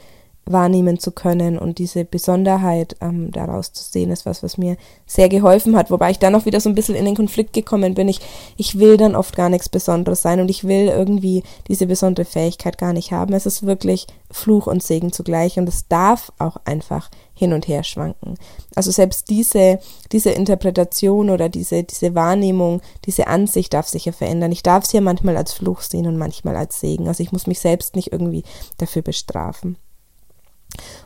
[0.45, 4.75] wahrnehmen zu können und diese Besonderheit ähm, daraus zu sehen, ist was, was mir
[5.06, 5.89] sehr geholfen hat.
[5.89, 8.10] Wobei ich dann auch wieder so ein bisschen in den Konflikt gekommen bin.
[8.10, 8.19] Ich,
[8.58, 12.77] ich will dann oft gar nichts Besonderes sein und ich will irgendwie diese besondere Fähigkeit
[12.77, 13.34] gar nicht haben.
[13.34, 17.84] Es ist wirklich Fluch und Segen zugleich und es darf auch einfach hin und her
[17.84, 18.36] schwanken.
[18.75, 19.79] Also selbst diese,
[20.12, 24.51] diese Interpretation oder diese, diese Wahrnehmung, diese Ansicht darf sich ja verändern.
[24.51, 27.08] Ich darf sie ja manchmal als Fluch sehen und manchmal als Segen.
[27.08, 28.43] Also ich muss mich selbst nicht irgendwie
[28.77, 29.77] dafür bestrafen.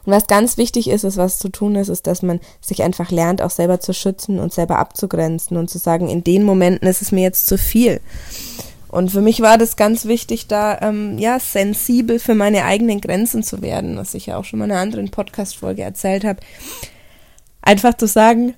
[0.06, 3.12] Und was ganz wichtig ist, ist, was zu tun ist, ist, dass man sich einfach
[3.12, 7.02] lernt, auch selber zu schützen und selber abzugrenzen und zu sagen, in den Momenten ist
[7.02, 8.02] es mir jetzt zu viel.
[8.90, 13.44] Und für mich war das ganz wichtig, da ähm, ja sensibel für meine eigenen Grenzen
[13.44, 16.40] zu werden, was ich ja auch schon mal in einer anderen Podcast-Folge erzählt habe.
[17.62, 18.54] Einfach zu sagen,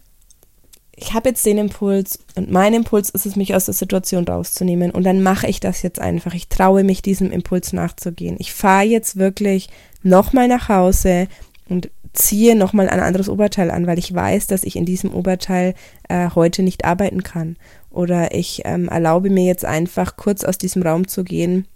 [0.96, 4.92] ich habe jetzt den Impuls und mein Impuls ist es, mich aus der Situation rauszunehmen
[4.92, 6.34] und dann mache ich das jetzt einfach.
[6.34, 8.36] Ich traue mich, diesem Impuls nachzugehen.
[8.40, 9.70] Ich fahre jetzt wirklich
[10.04, 11.28] nochmal nach Hause
[11.68, 15.76] und ziehe nochmal ein anderes Oberteil an, weil ich weiß, dass ich in diesem Oberteil
[16.08, 17.58] äh, heute nicht arbeiten kann.
[17.92, 21.68] Oder ich ähm, erlaube mir jetzt einfach kurz aus diesem Raum zu gehen,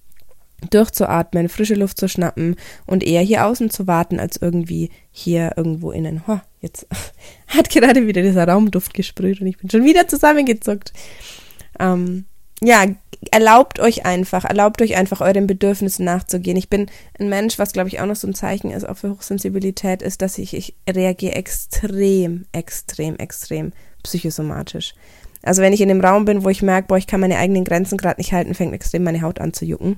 [0.69, 2.55] durchzuatmen, frische Luft zu schnappen
[2.85, 6.25] und eher hier außen zu warten, als irgendwie hier irgendwo innen.
[6.27, 6.87] Ho, jetzt
[7.47, 10.93] hat gerade wieder dieser Raumduft gesprüht und ich bin schon wieder zusammengezuckt.
[11.79, 12.25] Ähm,
[12.61, 12.85] ja,
[13.31, 16.57] erlaubt euch einfach, erlaubt euch einfach euren Bedürfnissen nachzugehen.
[16.57, 16.87] Ich bin
[17.19, 20.21] ein Mensch, was glaube ich auch noch so ein Zeichen ist, auch für Hochsensibilität, ist,
[20.21, 24.93] dass ich, ich reagiere extrem, extrem, extrem psychosomatisch.
[25.43, 27.65] Also wenn ich in dem Raum bin, wo ich merke, boah, ich kann meine eigenen
[27.65, 29.97] Grenzen gerade nicht halten, fängt extrem meine Haut an zu jucken.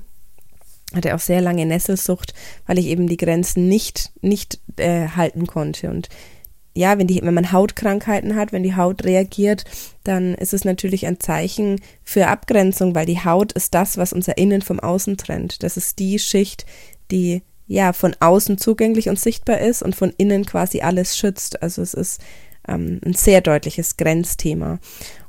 [0.94, 2.34] Hatte auch sehr lange Nesselsucht,
[2.66, 5.90] weil ich eben die Grenzen nicht, nicht äh, halten konnte.
[5.90, 6.10] Und
[6.76, 9.64] ja, wenn, die, wenn man Hautkrankheiten hat, wenn die Haut reagiert,
[10.04, 14.38] dann ist es natürlich ein Zeichen für Abgrenzung, weil die Haut ist das, was unser
[14.38, 15.64] Innen vom Außen trennt.
[15.64, 16.66] Das ist die Schicht,
[17.12, 21.64] die ja von außen zugänglich und sichtbar ist und von innen quasi alles schützt.
[21.64, 22.22] Also es ist
[22.68, 24.80] ähm, ein sehr deutliches Grenzthema.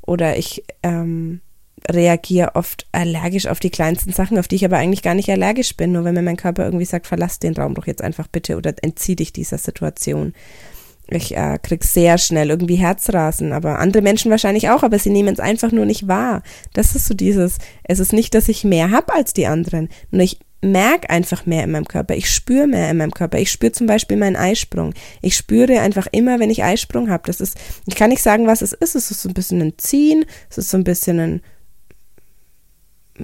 [0.03, 1.41] Oder ich ähm,
[1.89, 5.77] reagiere oft allergisch auf die kleinsten Sachen, auf die ich aber eigentlich gar nicht allergisch
[5.77, 5.93] bin.
[5.93, 8.75] Nur wenn mir mein Körper irgendwie sagt, verlass den Raum doch jetzt einfach bitte oder
[8.83, 10.35] entzieh dich dieser Situation
[11.09, 15.33] ich äh, krieg sehr schnell irgendwie Herzrasen, aber andere Menschen wahrscheinlich auch, aber sie nehmen
[15.33, 16.43] es einfach nur nicht wahr.
[16.73, 20.23] Das ist so dieses, es ist nicht, dass ich mehr hab als die anderen, nur
[20.23, 23.39] ich merke einfach mehr in meinem Körper, ich spüre mehr in meinem Körper.
[23.39, 24.95] Ich spüre zum Beispiel meinen Eisprung.
[25.23, 27.25] Ich spüre einfach immer, wenn ich Eisprung habe.
[27.27, 28.97] Das ist, ich kann nicht sagen, was es ist.
[28.97, 31.43] Es ist so ein bisschen ein Ziehen, es ist so ein bisschen ein,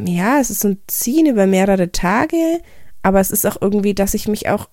[0.07, 2.61] ja, es ist so ein Ziehen über mehrere Tage,
[3.03, 4.69] aber es ist auch irgendwie, dass ich mich auch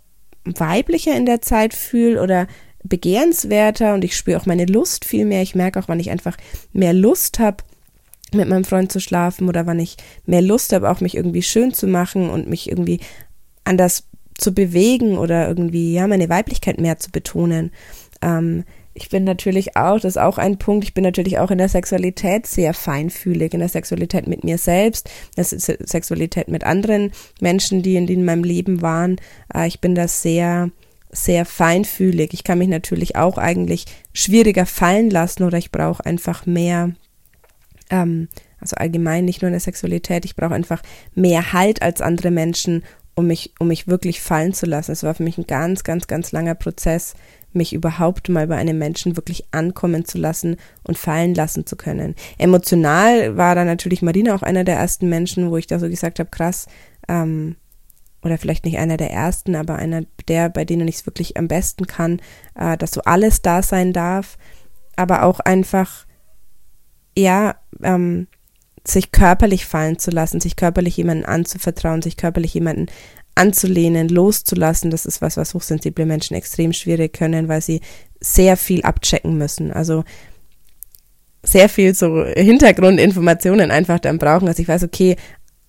[0.46, 2.48] weiblicher in der Zeit fühle oder
[2.84, 5.42] begehrenswerter und ich spüre auch meine Lust viel mehr.
[5.42, 6.38] Ich merke auch, wann ich einfach
[6.72, 7.64] mehr Lust habe,
[8.34, 11.74] mit meinem Freund zu schlafen oder wann ich mehr Lust habe, auch mich irgendwie schön
[11.74, 13.00] zu machen und mich irgendwie
[13.64, 14.04] anders
[14.38, 17.72] zu bewegen oder irgendwie, ja, meine Weiblichkeit mehr zu betonen.
[18.22, 18.64] Ähm,
[18.94, 21.70] ich bin natürlich auch, das ist auch ein Punkt, ich bin natürlich auch in der
[21.70, 27.82] Sexualität sehr feinfühlig, in der Sexualität mit mir selbst, in der Sexualität mit anderen Menschen,
[27.82, 29.18] die in, die in meinem Leben waren.
[29.54, 30.72] Äh, ich bin da sehr,
[31.12, 32.34] sehr feinfühlig.
[32.34, 36.92] Ich kann mich natürlich auch eigentlich schwieriger fallen lassen oder ich brauche einfach mehr,
[37.90, 40.82] ähm, also allgemein nicht nur in der Sexualität, ich brauche einfach
[41.16, 42.84] mehr Halt als andere Menschen,
[43.16, 44.92] um mich, um mich wirklich fallen zu lassen.
[44.92, 47.16] Es war für mich ein ganz, ganz, ganz langer Prozess,
[47.52, 52.16] mich überhaupt mal bei einem Menschen wirklich ankommen zu lassen und fallen lassen zu können.
[52.38, 56.20] Emotional war da natürlich Marina auch einer der ersten Menschen, wo ich da so gesagt
[56.20, 56.68] habe, krass,
[57.08, 57.56] ähm,
[58.22, 61.48] oder vielleicht nicht einer der ersten, aber einer der, bei denen ich es wirklich am
[61.48, 62.22] besten kann,
[62.56, 64.38] äh, dass so alles da sein darf,
[64.96, 66.06] aber auch einfach,
[67.18, 68.28] ja, ähm,
[68.86, 72.88] sich körperlich fallen zu lassen, sich körperlich jemanden anzuvertrauen, sich körperlich jemanden
[73.36, 77.82] anzulehnen, loszulassen, das ist was, was hochsensible Menschen extrem schwierig können, weil sie
[78.20, 79.72] sehr viel abchecken müssen.
[79.72, 80.04] Also
[81.44, 84.48] sehr viel so Hintergrundinformationen einfach dann brauchen.
[84.48, 85.16] Also ich weiß, okay,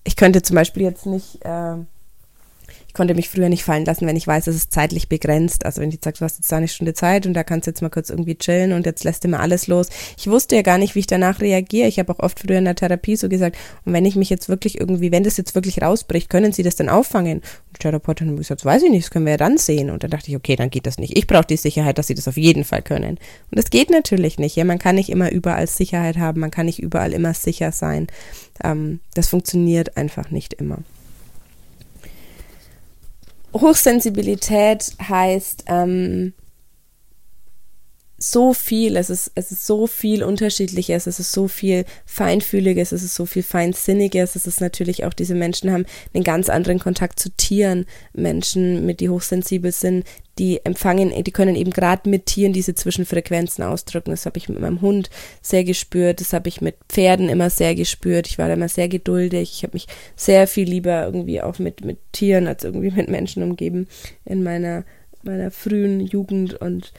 [0.03, 1.77] ich könnte zum Beispiel jetzt nicht äh,
[2.91, 5.65] ich konnte mich früher nicht fallen lassen, wenn ich weiß, es ist zeitlich begrenzt.
[5.65, 7.71] Also wenn die sagt, du hast jetzt da eine Stunde Zeit und da kannst du
[7.71, 9.91] jetzt mal kurz irgendwie chillen und jetzt lässt du mal alles los.
[10.19, 11.87] Ich wusste ja gar nicht, wie ich danach reagiere.
[11.87, 14.49] Ich habe auch oft früher in der Therapie so gesagt, und wenn ich mich jetzt
[14.49, 17.39] wirklich irgendwie, wenn das jetzt wirklich rausbricht, können Sie das dann auffangen?
[17.39, 19.91] Und die Therapeutin hat gesagt, weiß ich nicht, das können wir ja dann sehen.
[19.91, 21.17] Und dann dachte ich, okay, dann geht das nicht.
[21.17, 23.19] Ich brauche die Sicherheit, dass Sie das auf jeden Fall können.
[23.51, 24.57] Und das geht natürlich nicht.
[24.57, 28.09] Ja, man kann nicht immer überall Sicherheit haben, man kann nicht überall immer sicher sein.
[28.65, 30.79] Ähm, das funktioniert einfach nicht immer.
[33.53, 36.35] Hochsensibilität heißt ähm,
[38.23, 43.03] so viel, es ist, es ist so viel Unterschiedliches, es ist so viel Feinfühliges, es
[43.03, 47.19] ist so viel Feinsinniges, es ist natürlich auch, diese Menschen haben einen ganz anderen Kontakt
[47.19, 47.87] zu Tieren.
[48.13, 50.05] Menschen, mit die hochsensibel sind,
[50.39, 54.11] die empfangen, die können eben gerade mit Tieren diese Zwischenfrequenzen ausdrücken.
[54.11, 55.09] Das habe ich mit meinem Hund
[55.41, 58.27] sehr gespürt, das habe ich mit Pferden immer sehr gespürt.
[58.27, 59.51] Ich war da immer sehr geduldig.
[59.55, 63.43] Ich habe mich sehr viel lieber irgendwie auch mit, mit Tieren als irgendwie mit Menschen
[63.43, 63.89] umgeben
[64.27, 64.85] in meiner,
[65.23, 66.93] meiner frühen Jugend und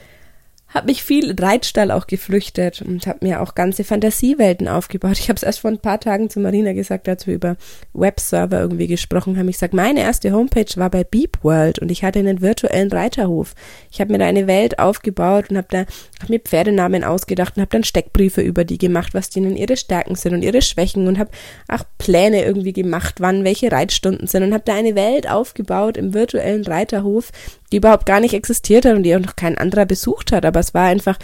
[0.74, 5.18] habe mich viel Reitstall auch geflüchtet und habe mir auch ganze Fantasiewelten aufgebaut.
[5.18, 7.56] Ich habe es erst vor ein paar Tagen zu Marina gesagt, als wir über
[7.92, 9.48] Webserver irgendwie gesprochen haben.
[9.48, 13.54] Ich sag, meine erste Homepage war bei Beep World und ich hatte einen virtuellen Reiterhof.
[13.90, 15.84] Ich habe mir da eine Welt aufgebaut und habe da
[16.22, 20.14] hab mir Pferdenamen ausgedacht und habe dann Steckbriefe über die gemacht, was denen ihre Stärken
[20.14, 21.30] sind und ihre Schwächen und habe
[21.68, 26.14] auch Pläne irgendwie gemacht, wann welche Reitstunden sind und habe da eine Welt aufgebaut im
[26.14, 27.30] virtuellen Reiterhof,
[27.70, 30.46] die überhaupt gar nicht existiert hat und die auch noch kein anderer besucht hat.
[30.46, 31.18] Aber es war einfach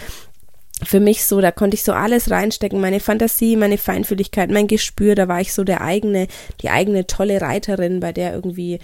[0.83, 5.15] für mich so, da konnte ich so alles reinstecken, meine Fantasie, meine Feinfühligkeit, mein Gespür,
[5.15, 6.27] da war ich so der eigene,
[6.61, 8.79] die eigene tolle Reiterin, bei der irgendwie,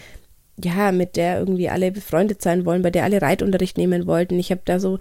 [0.61, 4.39] ja, mit der irgendwie alle befreundet sein wollen, bei der alle Reitunterricht nehmen wollten.
[4.39, 4.99] Ich habe da so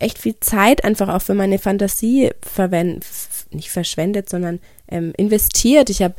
[0.00, 3.04] echt viel Zeit einfach auch für meine Fantasie verwendet,
[3.50, 5.90] nicht verschwendet, sondern ähm, investiert.
[5.90, 6.14] Ich habe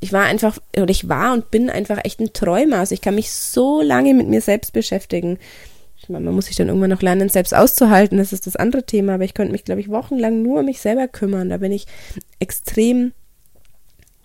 [0.00, 2.78] ich war einfach, oder ich war und bin einfach echt ein Träumer.
[2.78, 5.38] Also ich kann mich so lange mit mir selbst beschäftigen.
[6.06, 8.18] Meine, man muss sich dann irgendwann noch lernen, selbst auszuhalten.
[8.18, 9.14] Das ist das andere Thema.
[9.14, 11.50] Aber ich könnte mich, glaube ich, wochenlang nur um mich selber kümmern.
[11.50, 11.86] Da bin ich
[12.38, 13.12] extrem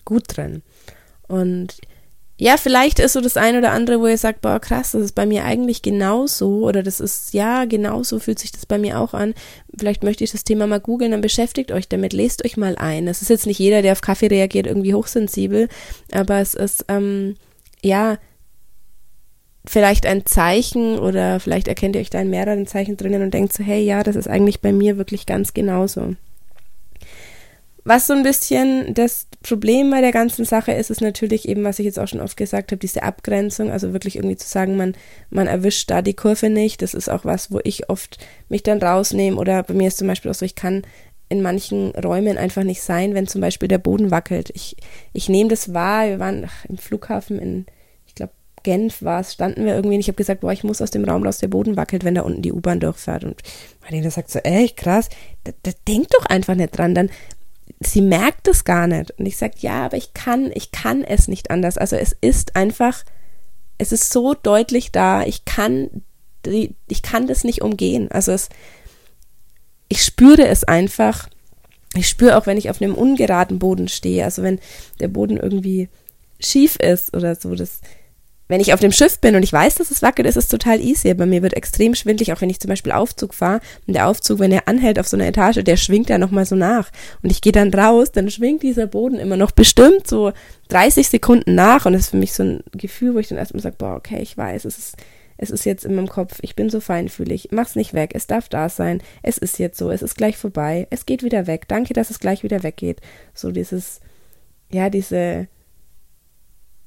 [0.04, 0.62] gut drin.
[1.26, 1.80] Und
[2.36, 5.14] ja, vielleicht ist so das eine oder andere, wo ihr sagt, boah, krass, das ist
[5.14, 9.14] bei mir eigentlich genauso oder das ist, ja, genauso fühlt sich das bei mir auch
[9.14, 9.34] an.
[9.78, 13.06] Vielleicht möchte ich das Thema mal googeln, dann beschäftigt euch damit, lest euch mal ein.
[13.06, 15.68] Es ist jetzt nicht jeder, der auf Kaffee reagiert, irgendwie hochsensibel,
[16.10, 17.36] aber es ist, ähm,
[17.82, 18.18] ja,
[19.64, 23.52] vielleicht ein Zeichen oder vielleicht erkennt ihr euch da in mehreren Zeichen drinnen und denkt
[23.52, 26.16] so, hey, ja, das ist eigentlich bei mir wirklich ganz genauso.
[27.84, 31.78] Was so ein bisschen das Problem bei der ganzen Sache ist, ist natürlich eben, was
[31.78, 34.94] ich jetzt auch schon oft gesagt habe, diese Abgrenzung, also wirklich irgendwie zu sagen, man,
[35.28, 36.80] man erwischt da die Kurve nicht.
[36.80, 38.18] Das ist auch was, wo ich oft
[38.48, 40.82] mich dann rausnehme oder bei mir ist zum Beispiel auch so, ich kann
[41.28, 44.50] in manchen Räumen einfach nicht sein, wenn zum Beispiel der Boden wackelt.
[44.54, 44.76] Ich,
[45.12, 47.66] ich nehme das wahr, wir waren ach, im Flughafen in,
[48.06, 50.80] ich glaube, Genf war es, standen wir irgendwie und ich habe gesagt, boah, ich muss
[50.80, 53.24] aus dem Raum raus, der Boden wackelt, wenn da unten die U-Bahn durchfährt.
[53.24, 53.42] Und
[53.82, 55.10] Marlene sagt so, echt krass,
[55.44, 57.10] da, da denk doch einfach nicht dran, dann
[57.80, 59.12] sie merkt es gar nicht.
[59.18, 61.78] Und ich sage, ja, aber ich kann, ich kann es nicht anders.
[61.78, 63.04] Also es ist einfach,
[63.78, 66.02] es ist so deutlich da, ich kann,
[66.46, 68.10] ich kann das nicht umgehen.
[68.10, 68.48] Also es,
[69.88, 71.28] ich spüre es einfach.
[71.96, 74.58] Ich spüre auch, wenn ich auf einem ungeraden Boden stehe, also wenn
[74.98, 75.88] der Boden irgendwie
[76.40, 77.80] schief ist oder so, das,
[78.46, 80.80] wenn ich auf dem Schiff bin und ich weiß, dass es wackelt, ist es total
[80.80, 81.10] easy.
[81.10, 83.60] Aber mir wird extrem schwindlig, auch wenn ich zum Beispiel Aufzug fahre.
[83.86, 86.54] Und der Aufzug, wenn er anhält auf so einer Etage, der schwingt ja nochmal so
[86.54, 86.90] nach.
[87.22, 90.32] Und ich gehe dann raus, dann schwingt dieser Boden immer noch bestimmt so
[90.68, 91.86] 30 Sekunden nach.
[91.86, 94.20] Und das ist für mich so ein Gefühl, wo ich dann erstmal sage, boah, okay,
[94.20, 94.96] ich weiß, es ist,
[95.38, 98.48] es ist jetzt in meinem Kopf, ich bin so feinfühlig, mach's nicht weg, es darf
[98.48, 101.92] da sein, es ist jetzt so, es ist gleich vorbei, es geht wieder weg, danke,
[101.92, 103.00] dass es gleich wieder weggeht.
[103.32, 104.00] So dieses,
[104.70, 105.48] ja, diese,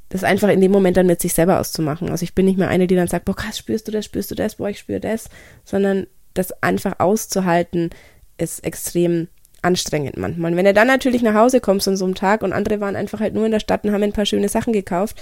[0.10, 2.10] das einfach in dem Moment dann mit sich selber auszumachen.
[2.10, 4.32] Also ich bin nicht mehr eine, die dann sagt, boah, krass, spürst du das, spürst
[4.32, 5.30] du das, boah, ich spüre das,
[5.66, 7.90] sondern das einfach auszuhalten
[8.38, 9.28] ist extrem
[9.62, 10.52] anstrengend manchmal.
[10.52, 12.96] Und wenn du dann natürlich nach Hause kommst an so einem Tag und andere waren
[12.96, 15.18] einfach halt nur in der Stadt und haben ein paar schöne Sachen gekauft,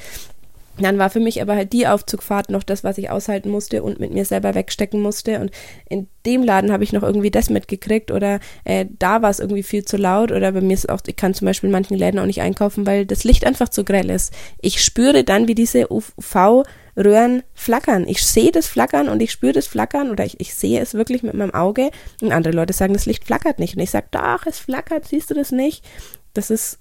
[0.78, 4.00] dann war für mich aber halt die Aufzugfahrt noch das, was ich aushalten musste und
[4.00, 5.40] mit mir selber wegstecken musste.
[5.40, 5.52] Und
[5.90, 9.64] in dem Laden habe ich noch irgendwie das mitgekriegt oder äh, da war es irgendwie
[9.64, 12.20] viel zu laut oder bei mir ist auch, ich kann zum Beispiel in manchen Läden
[12.20, 14.34] auch nicht einkaufen, weil das Licht einfach zu grell ist.
[14.60, 18.06] Ich spüre dann, wie diese UV-Röhren flackern.
[18.08, 21.24] Ich sehe das Flackern und ich spüre das Flackern oder ich, ich sehe es wirklich
[21.24, 21.90] mit meinem Auge.
[22.22, 23.76] Und andere Leute sagen, das Licht flackert nicht.
[23.76, 25.86] Und ich sage, doch, es flackert, siehst du das nicht?
[26.34, 26.80] Das ist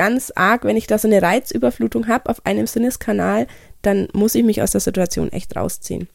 [0.00, 3.46] ganz arg, wenn ich da so eine Reizüberflutung habe auf einem Sinneskanal,
[3.82, 6.08] dann muss ich mich aus der Situation echt rausziehen.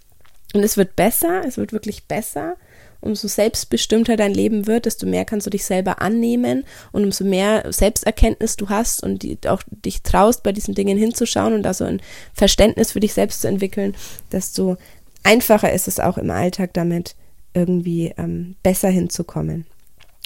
[0.56, 2.58] Und es wird besser, es wird wirklich besser.
[3.00, 7.71] Umso selbstbestimmter dein Leben wird, desto mehr kannst du dich selber annehmen und umso mehr
[7.71, 11.84] Selbsterkenntnis du hast und die, auch dich traust, bei diesen Dingen hinzuschauen und da so
[11.84, 12.02] ein
[12.34, 13.95] Verständnis für dich selbst zu entwickeln,
[14.32, 14.78] desto
[15.21, 17.15] einfacher ist es auch im Alltag damit
[17.54, 19.67] irgendwie ähm, besser hinzukommen.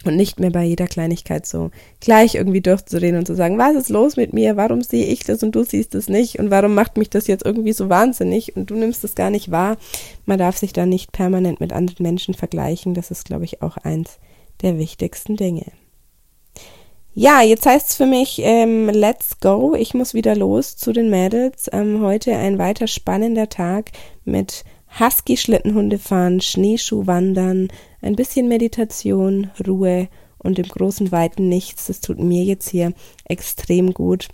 [0.06, 3.90] Und nicht mehr bei jeder Kleinigkeit so gleich irgendwie durchzureden und zu sagen, was ist
[3.90, 4.56] los mit mir?
[4.56, 6.40] Warum sehe ich das und du siehst es nicht?
[6.40, 8.56] Und warum macht mich das jetzt irgendwie so wahnsinnig?
[8.56, 9.76] Und du nimmst es gar nicht wahr.
[10.26, 12.94] Man darf sich da nicht permanent mit anderen Menschen vergleichen.
[12.94, 14.20] Das ist, glaube ich, auch eins
[14.62, 15.66] der wichtigsten Dinge.
[17.14, 19.76] Ja, jetzt heißt es für mich, ähm, let's go.
[19.76, 21.70] Ich muss wieder los zu den Mädels.
[21.74, 23.92] Ähm, heute ein weiter spannender Tag
[24.24, 24.64] mit
[24.98, 27.70] Husky-Schlittenhunde fahren, Schneeschuh wandern,
[28.02, 31.88] ein bisschen Meditation, Ruhe und im großen weiten Nichts.
[31.88, 32.94] Das tut mir jetzt hier
[33.26, 34.30] extrem gut.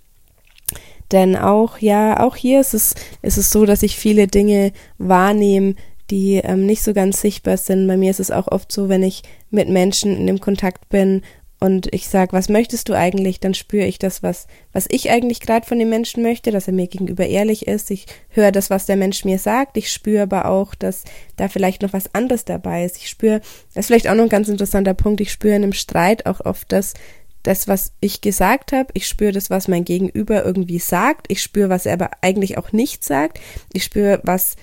[1.11, 5.75] Denn auch, ja, auch hier ist es, ist es so, dass ich viele Dinge wahrnehme,
[6.09, 7.87] die ähm, nicht so ganz sichtbar sind.
[7.87, 11.21] Bei mir ist es auch oft so, wenn ich mit Menschen in dem Kontakt bin
[11.59, 15.39] und ich sage, was möchtest du eigentlich, dann spüre ich das, was, was ich eigentlich
[15.39, 17.91] gerade von dem Menschen möchte, dass er mir gegenüber ehrlich ist.
[17.91, 19.77] Ich höre das, was der Mensch mir sagt.
[19.77, 21.05] Ich spüre aber auch, dass
[21.37, 22.97] da vielleicht noch was anderes dabei ist.
[22.97, 23.39] Ich spüre,
[23.73, 26.41] das ist vielleicht auch noch ein ganz interessanter Punkt, ich spüre in einem Streit auch
[26.41, 26.93] oft, dass
[27.43, 31.69] das, was ich gesagt habe, ich spüre das, was mein Gegenüber irgendwie sagt, ich spüre,
[31.69, 33.39] was er aber eigentlich auch nicht sagt,
[33.71, 34.55] ich spüre, was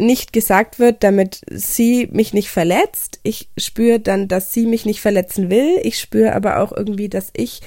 [0.00, 3.20] nicht gesagt wird, damit sie mich nicht verletzt.
[3.22, 5.78] Ich spüre dann, dass sie mich nicht verletzen will.
[5.82, 7.60] Ich spüre aber auch irgendwie, dass ich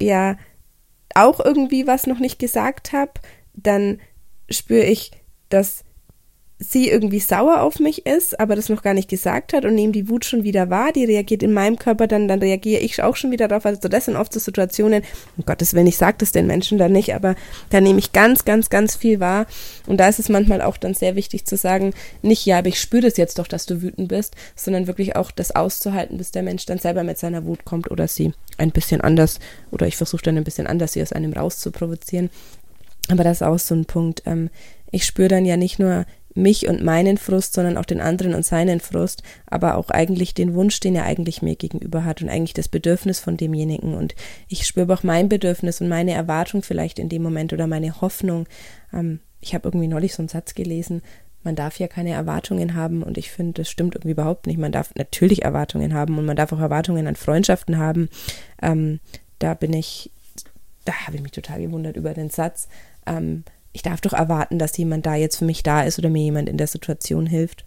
[0.00, 0.36] ja
[1.14, 3.12] auch irgendwie was noch nicht gesagt habe.
[3.54, 4.00] Dann
[4.48, 5.10] spüre ich,
[5.48, 5.84] dass
[6.62, 9.94] sie irgendwie sauer auf mich ist, aber das noch gar nicht gesagt hat und nehme
[9.94, 13.16] die Wut schon wieder wahr, die reagiert in meinem Körper, dann, dann reagiere ich auch
[13.16, 13.64] schon wieder darauf.
[13.64, 15.02] Also das sind oft so Situationen,
[15.38, 17.34] um Gottes Willen, ich sage das den Menschen dann nicht, aber
[17.70, 19.46] da nehme ich ganz, ganz, ganz viel wahr.
[19.86, 22.78] Und da ist es manchmal auch dann sehr wichtig zu sagen, nicht, ja, aber ich
[22.78, 26.42] spüre das jetzt doch, dass du wütend bist, sondern wirklich auch das auszuhalten, bis der
[26.42, 29.40] Mensch dann selber mit seiner Wut kommt oder sie ein bisschen anders,
[29.70, 32.28] oder ich versuche dann ein bisschen anders, sie aus einem rauszuprovozieren.
[33.08, 34.22] Aber das ist auch so ein Punkt.
[34.26, 34.50] Ähm,
[34.92, 36.04] ich spüre dann ja nicht nur
[36.34, 40.54] mich und meinen Frust, sondern auch den anderen und seinen Frust, aber auch eigentlich den
[40.54, 43.94] Wunsch, den er eigentlich mir gegenüber hat und eigentlich das Bedürfnis von demjenigen.
[43.94, 44.14] Und
[44.48, 48.46] ich spüre auch mein Bedürfnis und meine Erwartung vielleicht in dem Moment oder meine Hoffnung.
[48.92, 51.02] Ähm, ich habe irgendwie neulich so einen Satz gelesen,
[51.42, 54.58] man darf ja keine Erwartungen haben und ich finde, das stimmt irgendwie überhaupt nicht.
[54.58, 58.10] Man darf natürlich Erwartungen haben und man darf auch Erwartungen an Freundschaften haben.
[58.60, 59.00] Ähm,
[59.38, 60.10] da bin ich,
[60.84, 62.68] da habe ich mich total gewundert über den Satz.
[63.06, 66.22] Ähm, ich darf doch erwarten, dass jemand da jetzt für mich da ist oder mir
[66.22, 67.64] jemand in der Situation hilft.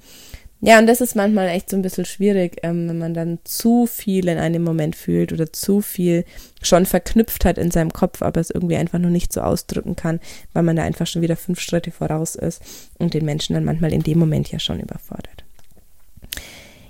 [0.65, 3.85] Ja, und das ist manchmal echt so ein bisschen schwierig, ähm, wenn man dann zu
[3.85, 6.23] viel in einem Moment fühlt oder zu viel
[6.61, 10.21] schon verknüpft hat in seinem Kopf, aber es irgendwie einfach noch nicht so ausdrücken kann,
[10.53, 12.61] weil man da einfach schon wieder fünf Schritte voraus ist
[12.97, 15.43] und den Menschen dann manchmal in dem Moment ja schon überfordert.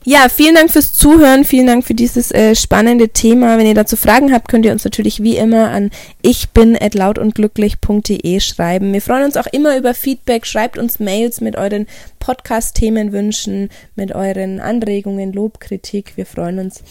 [0.06, 3.58] Ja, vielen Dank fürs Zuhören, vielen Dank für dieses äh, spannende Thema.
[3.58, 5.92] Wenn ihr dazu Fragen habt, könnt ihr uns natürlich wie immer an
[6.22, 6.50] ich
[8.42, 8.92] schreiben.
[8.92, 10.46] Wir freuen uns auch immer über Feedback.
[10.46, 11.88] Schreibt uns Mails mit euren
[12.20, 16.18] Podcast-Themenwünschen, mit euren Anregungen, Lob, Kritik.
[16.18, 16.84] Wir freuen uns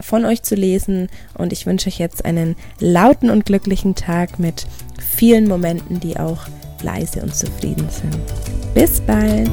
[0.00, 4.66] von euch zu lesen und ich wünsche euch jetzt einen lauten und glücklichen Tag mit
[5.16, 6.46] vielen Momenten, die auch
[6.82, 8.16] leise und zufrieden sind.
[8.74, 9.50] Bis bald!